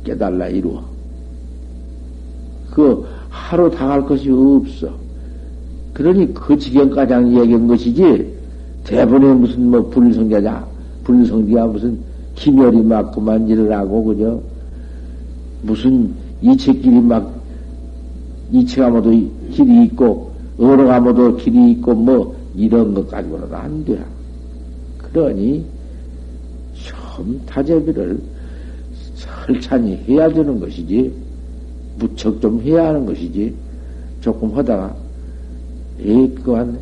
깨달라 0.03 0.49
이루어. 0.49 0.83
그 2.71 3.05
하루 3.29 3.71
당할 3.71 4.03
것이 4.07 4.31
없어. 4.31 4.99
그러니 5.93 6.33
그 6.33 6.57
지경까지 6.57 7.37
얘기한 7.39 7.67
것이지 7.67 8.30
대본에 8.85 9.35
무슨 9.35 9.71
뭐 9.71 9.83
불성자냐 9.91 10.67
불성지가 11.05 11.67
무슨 11.67 11.99
기멸이 12.35 12.83
맞고만 12.83 13.49
일을 13.49 13.73
하고 13.73 14.05
그죠 14.05 14.43
무슨 15.63 16.13
이체끼리 16.41 17.01
막 17.01 17.41
이체가 18.53 18.91
모두 18.91 19.11
길이 19.51 19.85
있고 19.85 20.33
어로가 20.59 21.01
모두 21.01 21.37
길이 21.37 21.73
있고 21.73 21.95
뭐 21.95 22.37
이런 22.55 22.93
것 22.95 23.09
가지고는 23.09 23.53
안 23.55 23.85
돼. 23.85 23.99
그러니 24.99 25.65
좀 26.75 27.41
타제비를 27.47 28.19
설찬히 29.15 29.97
해야 30.09 30.29
되는 30.29 30.59
것이지 30.59 31.13
무척 31.99 32.41
좀 32.41 32.61
해야 32.63 32.89
하는 32.89 33.07
것이지 33.07 33.55
조금 34.21 34.57
하다가 34.57 34.95
에이 36.01 36.35
그한 36.43 36.79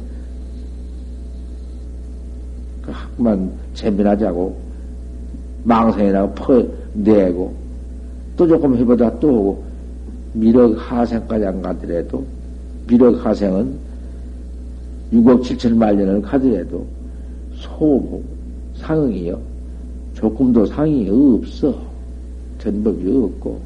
그 2.88 2.92
학만 2.92 3.51
재미나자고 3.74 4.57
망상이라고 5.64 6.35
퍼내고 6.35 7.55
또 8.35 8.48
조금 8.48 8.74
해보다 8.77 9.18
또 9.18 9.29
오고 9.29 9.64
미륵 10.33 10.74
하생까지 10.79 11.44
안 11.44 11.61
가더라도 11.61 12.24
미륵 12.87 13.24
하생은 13.24 13.74
6억 15.12 15.42
7천 15.42 15.77
만 15.77 15.98
년을 15.98 16.22
가더라도 16.22 16.87
소부 17.53 18.22
상응이요 18.77 19.38
조금도 20.14 20.64
상이 20.64 21.11
없어 21.11 21.79
전법이 22.59 23.07
없고 23.07 23.61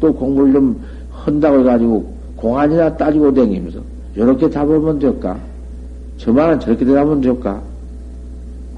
또 0.00 0.12
공부를 0.12 0.52
좀 0.52 0.80
한다고 1.12 1.60
해가지고 1.60 2.12
공안이나 2.34 2.96
따지고 2.96 3.32
다니면서 3.32 3.78
이렇게 4.16 4.50
답하면 4.50 4.98
될까? 4.98 5.38
저만은 6.16 6.58
저렇게 6.58 6.84
대답하면 6.84 7.20
될까? 7.20 7.62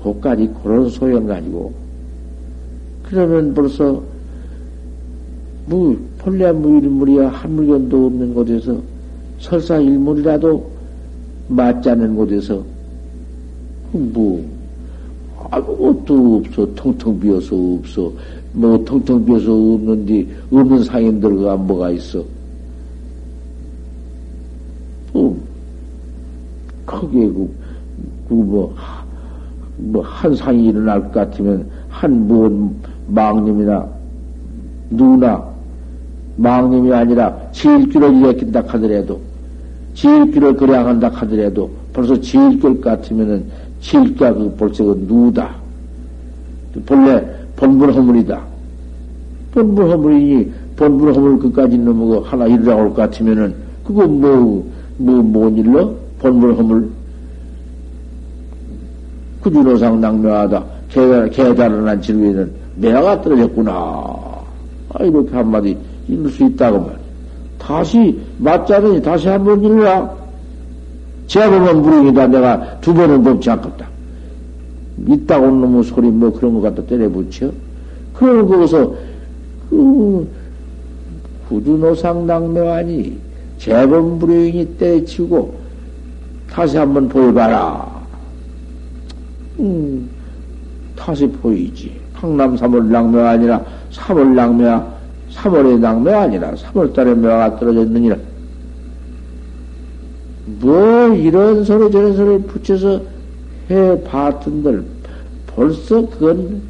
그까지 0.03 0.51
그런 0.63 0.89
소용 0.89 1.27
가지고. 1.27 1.73
그러면 3.05 3.55
벌써 3.55 4.03
뭐 5.67 5.97
본래 6.19 6.51
무일물이야 6.53 7.29
한 7.29 7.55
물건도 7.55 8.07
없는 8.07 8.35
곳에서 8.35 8.81
설사 9.39 9.79
일물이라도 9.79 10.71
맞지 11.49 11.91
않는 11.91 12.17
곳에서 12.17 12.63
뭐 13.93 14.45
아무것도 15.51 16.37
없어 16.37 16.75
텅텅 16.75 17.19
비어서 17.21 17.57
없어. 17.57 18.13
뭐 18.53 18.83
텅텅 18.85 19.25
비어서 19.25 19.53
없는데 19.53 20.27
없는 20.51 20.85
상인들과 20.85 21.57
뭐가 21.57 21.91
있어? 21.91 22.25
뭐 25.13 25.39
크게 26.85 27.29
그, 27.29 27.55
그 28.29 28.75
뭐, 29.79 30.03
뭐, 30.03 30.03
한 30.03 30.35
상이 30.35 30.67
일어날 30.67 31.01
것 31.01 31.13
같으면, 31.13 31.67
한 31.89 32.27
무언 32.27 32.75
망님이나, 33.09 33.87
누나, 34.91 35.43
망님이 36.37 36.93
아니라, 36.93 37.37
지일길을 37.53 38.17
일으킨다 38.17 38.63
하더라도, 38.67 39.21
지일길을 39.95 40.57
그래한다 40.57 41.09
하더라도, 41.09 41.71
벌써 41.93 42.21
지일길 42.21 42.81
같으면은, 42.81 43.45
지일가 43.81 44.35
그 44.35 44.55
벌써 44.59 44.85
그 44.85 45.07
누다. 45.09 45.55
본래 46.85 47.25
본분 47.57 47.93
허물이다. 47.93 48.41
본분 49.53 49.91
허물이니, 49.91 50.53
본분 50.77 51.15
허물 51.15 51.39
그까지 51.39 51.79
넘어가 51.79 52.29
하나 52.29 52.47
일어나올 52.47 52.89
것 52.91 52.97
같으면은, 52.97 53.55
그거 53.85 54.07
뭐, 54.07 54.65
뭐, 54.97 55.23
뭔 55.23 55.57
일러? 55.57 55.93
본분 56.19 56.55
허물. 56.55 56.98
구주로상 59.49 60.01
낭묘하다. 60.01 60.65
개달은한 61.33 62.01
지루에는 62.03 62.51
매화가 62.77 63.23
떨어졌구나. 63.23 63.73
아, 63.73 65.05
이렇게 65.05 65.35
한마디 65.35 65.77
읽을 66.09 66.31
수 66.31 66.45
있다고 66.45 66.81
말. 66.81 66.97
다시, 67.59 68.19
맞자더니 68.39 69.03
다시 69.03 69.29
한 69.29 69.45
번 69.45 69.63
읽으라. 69.63 70.11
제보면 71.27 71.83
무릉이다. 71.83 72.27
내가 72.29 72.81
두 72.81 72.95
번은 72.95 73.23
돕지 73.23 73.51
않겠다. 73.51 73.87
있다고 75.07 75.51
놈의 75.51 75.85
소리 75.85 76.09
뭐 76.09 76.33
그런 76.33 76.55
것 76.55 76.61
갖다 76.63 76.83
때려 76.87 77.09
붙여. 77.09 77.51
그러면 78.15 78.49
거기서, 78.49 78.95
그, 79.69 80.29
구주노상 81.49 82.27
낭묘하니, 82.27 83.19
재범 83.59 84.19
불효인이 84.19 84.77
때치고 84.79 85.55
다시 86.51 86.79
한번 86.79 87.09
보여봐라. 87.09 87.98
음, 89.61 90.09
다시 90.97 91.27
보이지. 91.27 91.93
황남 92.15 92.57
3월 92.57 92.85
낭묘 92.85 93.21
아니라 93.21 93.65
3월 93.93 94.35
낭묘야. 94.35 94.99
3월의 95.33 95.79
낭묘 95.79 96.11
아니라 96.11 96.53
3월달에 96.55 97.15
묘가 97.15 97.59
떨어졌느니라. 97.59 98.17
뭐 100.61 101.15
이런 101.15 101.65
소리 101.65 101.91
저런 101.93 102.17
소리 102.17 102.43
붙여서 102.43 103.03
해 103.71 104.03
봤던들 104.05 104.83
벌써 105.47 106.09
그건 106.09 106.63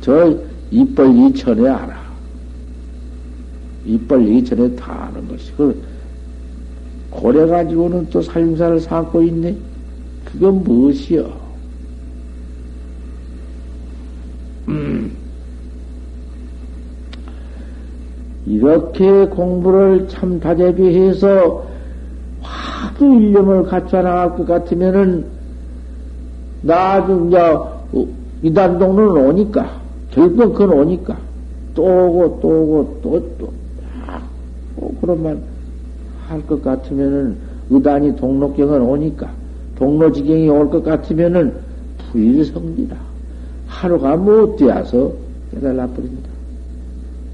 저 0.00 0.34
입벌 0.70 1.16
이천에 1.16 1.68
알아. 1.68 2.02
입 3.84 4.06
벌리기 4.06 4.44
전에 4.44 4.74
다 4.76 5.10
아는 5.10 5.28
것이. 5.28 5.52
그, 5.56 5.82
고래 7.10 7.46
가지고는 7.46 8.08
또 8.10 8.22
살림살을 8.22 8.80
삼고 8.80 9.22
있네? 9.22 9.56
그건 10.24 10.62
무엇이여? 10.62 11.30
음. 14.68 15.12
이렇게 18.46 19.26
공부를 19.26 20.08
참 20.08 20.40
다재비해서 20.40 21.64
화두 22.40 23.04
일념을 23.04 23.64
갖춰 23.64 24.02
나갈 24.02 24.36
것 24.36 24.46
같으면은 24.46 25.24
나중 26.62 27.28
이제 27.28 27.38
이단동로는 28.42 29.26
오니까 29.28 29.80
결국 30.10 30.54
그건 30.54 30.78
오니까 30.78 31.16
또 31.74 31.82
오고 31.84 32.40
또 32.40 32.48
오고 32.48 33.00
또 33.02 33.36
또. 33.38 33.52
뭐 34.76 34.96
그런 35.00 35.22
말 35.22 35.52
할 36.32 36.42
것 36.46 36.62
같으면은 36.62 37.36
의단이 37.70 38.16
동록경은 38.16 38.80
오니까 38.80 39.30
동로지경이 39.82 40.48
올 40.48 40.70
것 40.70 40.84
같으면은 40.84 41.52
불성지라 42.12 42.96
하루가 43.66 44.16
못 44.16 44.56
되어서 44.56 45.12
깨달아 45.50 45.88
버린다. 45.88 46.30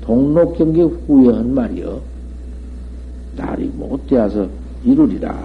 동록경계 0.01 0.83
후에 0.83 1.35
한 1.35 1.53
말이요. 1.53 2.01
날이 3.37 3.67
못 3.77 4.07
되어서 4.07 4.49
이루리라. 4.83 5.37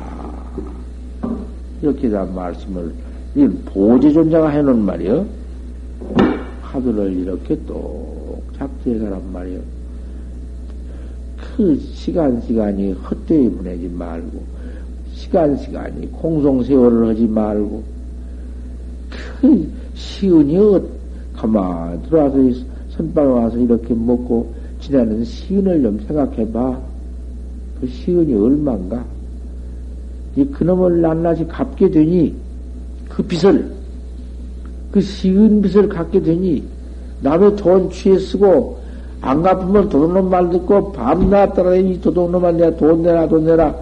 이렇게 1.82 2.10
다 2.10 2.24
말씀을, 2.24 2.94
이 3.36 3.48
보지존자가 3.66 4.48
해놓은 4.48 4.80
말이요. 4.80 5.26
화두를 6.62 7.12
이렇게 7.12 7.58
똑 7.66 8.42
작두해가란 8.58 9.22
말이요. 9.34 9.60
그 11.58 11.78
시간, 11.94 12.40
시간이 12.40 12.94
헛되이 12.94 13.50
보내지 13.50 13.90
말고, 13.90 14.53
시간, 15.24 15.56
시간이 15.58 16.12
공송세월을 16.12 17.08
하지 17.10 17.26
말고, 17.28 17.84
그 19.40 19.72
시은이 19.96 20.82
가만 21.34 22.02
들어와서 22.04 22.38
선방에 22.90 23.28
와서 23.28 23.58
이렇게 23.58 23.94
먹고 23.94 24.54
지내는 24.82 25.24
시은을 25.24 25.82
좀 25.82 26.00
생각해봐. 26.08 26.80
그 27.80 27.88
시은이 27.88 28.34
얼만가? 28.34 29.04
이 30.36 30.46
그놈을 30.46 31.02
낱낱이 31.02 31.48
갚게 31.48 31.92
되니 31.92 32.36
그 33.08 33.24
빚을 33.24 33.72
그 34.92 35.00
시은 35.00 35.62
빚을 35.62 35.90
갚게 35.90 36.22
되니 36.22 36.64
남의 37.22 37.56
돈 37.56 37.90
취해 37.92 38.18
쓰고 38.18 38.80
안 39.22 39.42
갚으면 39.42 39.90
도둑놈 39.90 40.30
말 40.30 40.50
듣고 40.50 40.92
밤낮 40.92 41.54
따라 41.54 41.76
이 41.76 42.00
도둑놈아 42.02 42.52
내가 42.52 42.76
돈 42.76 43.04
내라 43.04 43.28
돈 43.28 43.46
내라 43.46 43.74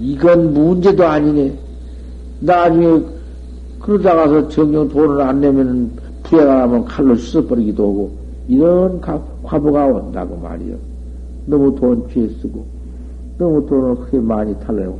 이건 0.00 0.52
문제도 0.52 1.04
아니네. 1.04 1.56
나중에 2.40 3.02
그러다가서 3.80 4.48
정녕 4.48 4.88
돈을 4.88 5.20
안 5.20 5.40
내면은 5.40 5.90
부해가 6.22 6.54
나면 6.54 6.84
칼로 6.84 7.14
씻어버리기도 7.16 7.82
하고 7.84 8.10
이런 8.48 9.00
과부가 9.00 9.86
온다고 9.86 10.36
말이요. 10.36 10.76
너무 11.46 11.74
돈 11.74 12.08
취해 12.08 12.28
쓰고 12.40 12.64
너무 13.38 13.66
돈을 13.66 13.96
크게 13.96 14.18
많이 14.18 14.58
탈려고 14.60 14.98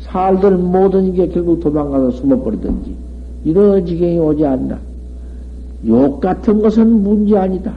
살들 0.00 0.58
모든 0.58 1.12
게 1.14 1.28
결국 1.28 1.60
도망가서 1.60 2.10
숨어버리든지 2.12 2.94
이런 3.44 3.84
지경이 3.84 4.18
오지 4.18 4.44
않나. 4.44 4.78
욕 5.86 6.20
같은 6.20 6.60
것은 6.60 7.02
문제 7.02 7.36
아니다. 7.36 7.72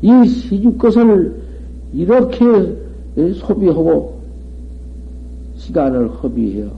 이 0.00 0.26
시주 0.26 0.76
것을 0.76 1.34
이렇게 1.92 2.44
소비하고 3.34 4.21
시간을 5.62 6.08
허비해요. 6.08 6.70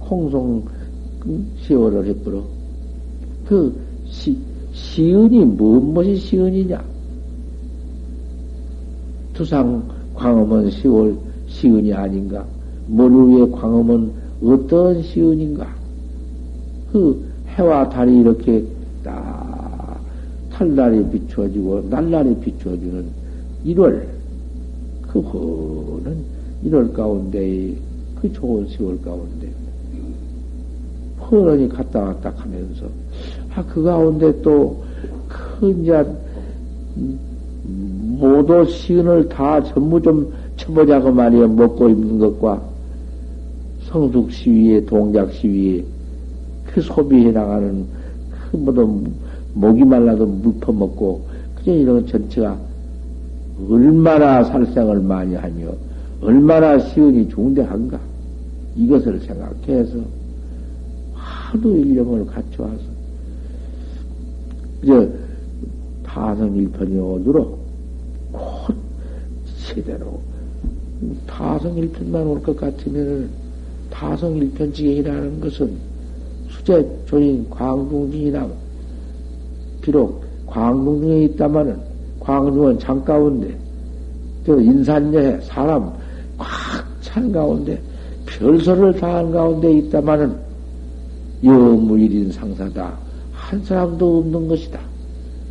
홍송 0.00 0.64
세월을 1.62 2.06
해버려. 2.06 2.42
그 3.46 3.74
시, 4.06 4.36
시은이 4.72 5.44
무엇이 5.44 6.16
시은이냐? 6.16 6.82
투상 9.34 9.86
광음은 10.14 10.70
시월 10.70 11.16
시은이 11.46 11.92
아닌가? 11.92 12.46
위에 12.88 13.50
광음은 13.50 14.12
어떤 14.42 15.02
시은인가? 15.02 15.66
그 16.90 17.22
해와 17.48 17.88
달이 17.88 18.20
이렇게 18.20 18.64
딱 19.02 20.00
탈날이 20.50 21.06
비추어지고 21.10 21.88
날날이 21.90 22.34
비추어주는 22.40 23.06
1월 23.66 24.06
그 25.02 25.20
허는 25.20 26.33
1월 26.64 26.92
가운데 26.92 27.74
그 28.20 28.32
좋은 28.32 28.66
세월 28.68 29.00
가운데. 29.02 29.48
허런이 31.30 31.68
갔다 31.68 32.00
왔다 32.00 32.32
하면서. 32.36 32.86
아 33.54 33.62
그 33.66 33.82
가운데 33.82 34.32
또큰 34.42 35.82
이제 35.82 36.04
모두 38.18 38.64
시은을 38.64 39.28
다 39.28 39.62
전부 39.62 40.00
좀 40.00 40.32
쳐보자고 40.56 41.12
말이야 41.12 41.46
먹고 41.46 41.88
입는 41.88 42.18
것과 42.18 42.62
성숙 43.84 44.30
시위에 44.32 44.84
동작 44.84 45.32
시위에 45.32 45.84
그 46.66 46.80
소비해 46.80 47.30
나가는 47.30 47.84
그 48.50 48.56
모두 48.56 49.02
목이 49.54 49.84
말라도 49.84 50.26
물 50.26 50.54
퍼먹고 50.60 51.24
그냥 51.54 51.78
이런 51.78 52.06
전체가 52.06 52.58
얼마나 53.70 54.42
살생을 54.44 55.00
많이 55.00 55.34
하며 55.36 55.66
얼마나 56.24 56.78
시은이 56.78 57.28
중대한가? 57.28 58.00
이것을 58.76 59.20
생각해서 59.20 59.98
하도 61.12 61.76
일념을 61.76 62.24
갖춰와서 62.26 62.82
이제 64.82 65.12
타성일편이 66.02 66.98
오도록 66.98 67.58
곧 68.32 68.74
제대로 69.66 70.20
타성일편만 71.26 72.26
올 72.26 72.40
것 72.40 72.56
같으면 72.56 73.28
타성일편지경이라는 73.90 75.40
것은 75.40 75.76
수제 76.48 76.88
조인 77.06 77.48
광둥진이랑 77.50 78.50
비록 79.82 80.24
광둥중에 80.46 81.24
있다마는 81.24 81.78
광중은 82.18 82.78
장 82.78 83.04
가운데 83.04 83.54
또 84.46 84.58
인산여해 84.60 85.40
사람 85.42 85.92
꽉찬 87.14 87.30
가운데 87.32 87.80
별소를 88.26 88.92
다 88.94 89.14
한 89.14 89.30
가운데 89.30 89.72
있다마는 89.72 90.34
여무일인 91.44 92.32
상사다 92.32 92.92
한 93.32 93.64
사람도 93.64 94.18
없는 94.18 94.48
것이다. 94.48 94.80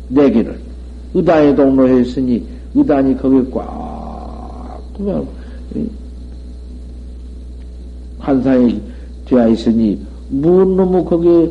내게는 0.08 0.56
의단에 1.14 1.54
동로했으니 1.54 2.44
의단이 2.74 3.16
거기에 3.16 3.42
꽉 3.52 4.82
그만 4.96 5.26
환상이 8.18 8.80
되어 9.24 9.48
있으니 9.48 9.98
무슨 10.28 10.76
놈의 10.76 11.04
거기에 11.04 11.50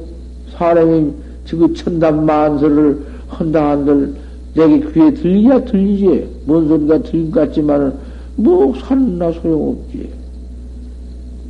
사람이 0.51 1.11
지금 1.45 1.73
천단 1.73 2.25
만설을 2.25 3.05
한다 3.27 3.71
한들 3.71 4.13
내게 4.53 4.79
귀에 4.91 5.13
들리야 5.13 5.63
들리지 5.65 6.27
뭔 6.45 6.67
소리가 6.67 7.01
들린 7.01 7.31
것 7.31 7.39
같지만은 7.41 7.93
뭐 8.35 8.73
산나 8.79 9.31
소용없지. 9.31 10.09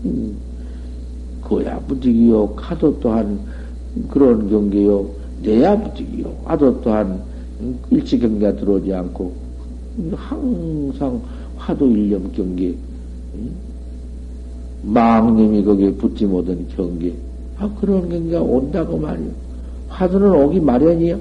음, 0.05 0.37
그야 1.41 1.79
부득이요. 1.87 2.55
카도 2.55 2.99
또한 2.99 3.39
그런 4.09 4.49
경계요. 4.49 5.05
내야 5.43 5.77
부득이요. 5.79 6.33
아도 6.45 6.81
또한 6.81 7.21
일치 7.89 8.19
경계가 8.19 8.55
들어오지 8.55 8.93
않고 8.93 9.33
항상 10.15 11.21
화도 11.57 11.87
일념 11.87 12.31
경계. 12.31 12.75
망념이 14.83 15.63
거기에 15.63 15.91
붙지 15.93 16.25
못한 16.25 16.65
경계. 16.75 17.13
아 17.57 17.69
그런 17.79 18.09
경계가 18.09 18.41
온다고 18.41 18.97
말이요. 18.97 19.29
화두는 19.87 20.31
오기 20.31 20.59
마련이요. 20.59 21.19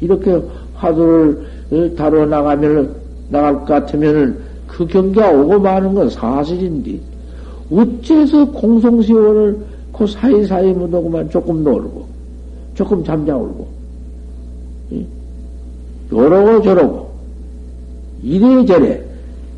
이렇게 0.00 0.40
화두를 0.74 1.94
다뤄 1.96 2.26
나가면 2.26 3.05
나갈 3.28 3.54
것 3.60 3.66
같으면은 3.66 4.38
그 4.66 4.86
경계가 4.86 5.30
오고 5.30 5.58
마는 5.60 5.94
건 5.94 6.10
사실인데 6.10 6.98
어째서 7.70 8.50
공성시원을 8.52 9.58
그 9.92 10.06
사이사이 10.06 10.72
묻어고만 10.72 11.30
조금 11.30 11.64
놀고 11.64 12.06
조금 12.74 13.02
잠자울고 13.04 13.66
요러고 16.12 16.62
저러고 16.62 17.10
이래저래 18.22 19.02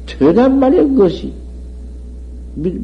되단 0.06 0.58
말이야 0.58 0.82
그것이 0.84 1.32
미, 2.54 2.78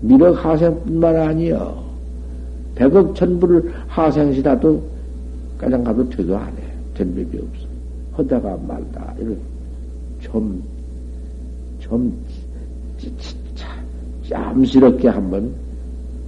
미륵 0.00 0.44
하생뿐만 0.44 1.16
아니여 1.16 1.86
백억 2.74 3.14
천부를 3.14 3.72
하생시라도 3.88 4.82
가장 5.58 5.82
가도 5.82 6.08
되도 6.10 6.36
안 6.36 6.48
해. 6.48 6.76
된 6.94 7.14
법이 7.14 7.38
없어. 7.38 7.66
하다가 8.12 8.58
말다. 8.66 9.14
이런 9.18 9.38
좀, 10.26 10.62
좀, 11.78 12.12
잠시럽게 14.28 15.08
한번 15.08 15.52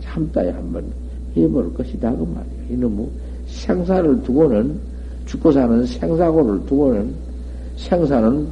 참다에 0.01 0.51
한번 0.51 0.85
해볼 1.37 1.75
것이다. 1.75 2.13
그 2.13 2.23
말이야. 2.23 2.53
이놈의 2.71 3.09
생사를 3.47 4.23
두고는, 4.23 4.79
죽고 5.27 5.53
사는 5.53 5.85
생사고를 5.85 6.65
두고는, 6.67 7.13
생사는 7.77 8.47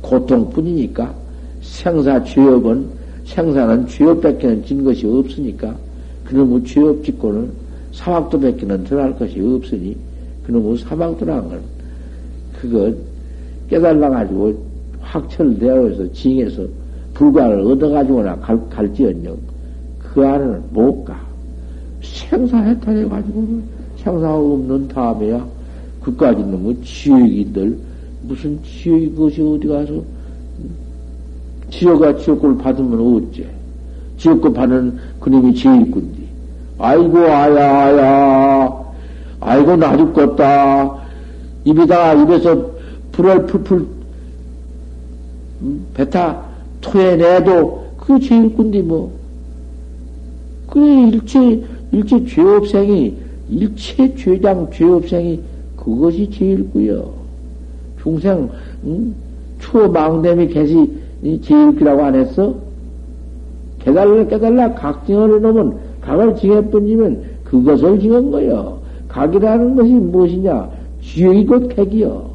고통뿐이니까, 0.00 1.14
생사 1.60 2.22
죄업은, 2.24 2.88
생사는 3.24 3.86
죄업밖에는 3.86 4.64
진 4.64 4.82
것이 4.82 5.06
없으니까, 5.06 5.76
그놈의 6.24 6.64
죄업 6.64 7.04
짓고는 7.04 7.52
사막도 7.92 8.40
밖에는 8.40 8.84
들어갈 8.84 9.16
것이 9.18 9.38
없으니, 9.38 9.96
그놈의 10.46 10.78
사막도라는 10.78 11.48
건, 11.48 11.60
그거 12.58 12.92
깨달아가지고 13.72 14.54
확철되어 15.00 15.94
서 15.94 16.12
징해서 16.12 16.62
불과를 17.14 17.60
얻어가지고나 17.60 18.36
갈, 18.36 18.60
갈지언정 18.68 19.36
그 19.98 20.26
안에는 20.26 20.62
못 20.70 21.04
가. 21.04 21.18
생사해탈해가지고는 22.02 23.62
생사 23.96 24.34
없는 24.34 24.88
다음에야 24.88 25.46
그까지 26.02 26.42
놈의 26.42 26.76
지옥인들 26.82 27.78
무슨 28.22 28.58
지옥이 28.62 29.14
것이 29.14 29.40
어디 29.40 29.68
가서 29.68 30.02
지옥과 31.70 32.16
지옥을 32.18 32.58
받으면 32.58 33.00
어째? 33.00 33.46
지옥급하는 34.18 34.98
그놈이 35.18 35.54
제일꾼디. 35.54 36.22
아이고, 36.78 37.18
아야, 37.18 37.86
아야. 37.86 38.84
아이고, 39.40 39.76
나 39.76 39.96
죽겠다. 39.96 40.94
입에다가, 41.64 42.14
입에서 42.14 42.71
불을 43.12 43.46
풀풀, 43.46 43.86
뱉아 45.94 46.44
토해내도 46.80 47.84
그 47.98 48.18
제일꾼디 48.18 48.82
뭐. 48.82 49.12
그래, 50.68 51.08
일체, 51.08 51.62
일체 51.92 52.24
죄업생이, 52.24 53.14
일체 53.50 54.14
죄장 54.16 54.70
죄업생이 54.70 55.40
그것이 55.76 56.30
제일구요. 56.30 57.12
중생, 58.02 58.48
응? 58.84 59.14
추망됨이 59.60 60.48
개시 60.48 60.90
제일기라고 61.42 62.02
안 62.02 62.14
했어? 62.14 62.54
깨달라, 63.80 64.26
깨달라, 64.26 64.74
각징을 64.74 65.36
해놓으면, 65.36 65.76
각을 66.00 66.36
징해뿐이면 66.36 67.22
그것을 67.44 68.00
징한 68.00 68.30
거요. 68.30 68.78
각이라는 69.08 69.76
것이 69.76 69.92
무엇이냐? 69.92 70.70
지옥이 71.02 71.46
곧 71.46 71.68
객이요. 71.68 72.31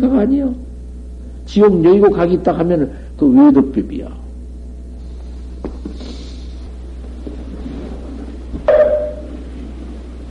각 0.00 0.14
아니요. 0.14 0.54
지옥 1.46 1.84
여의고 1.84 2.10
각이 2.10 2.34
있다 2.34 2.58
하면 2.58 2.92
그 3.16 3.26
외도법이야. 3.26 4.21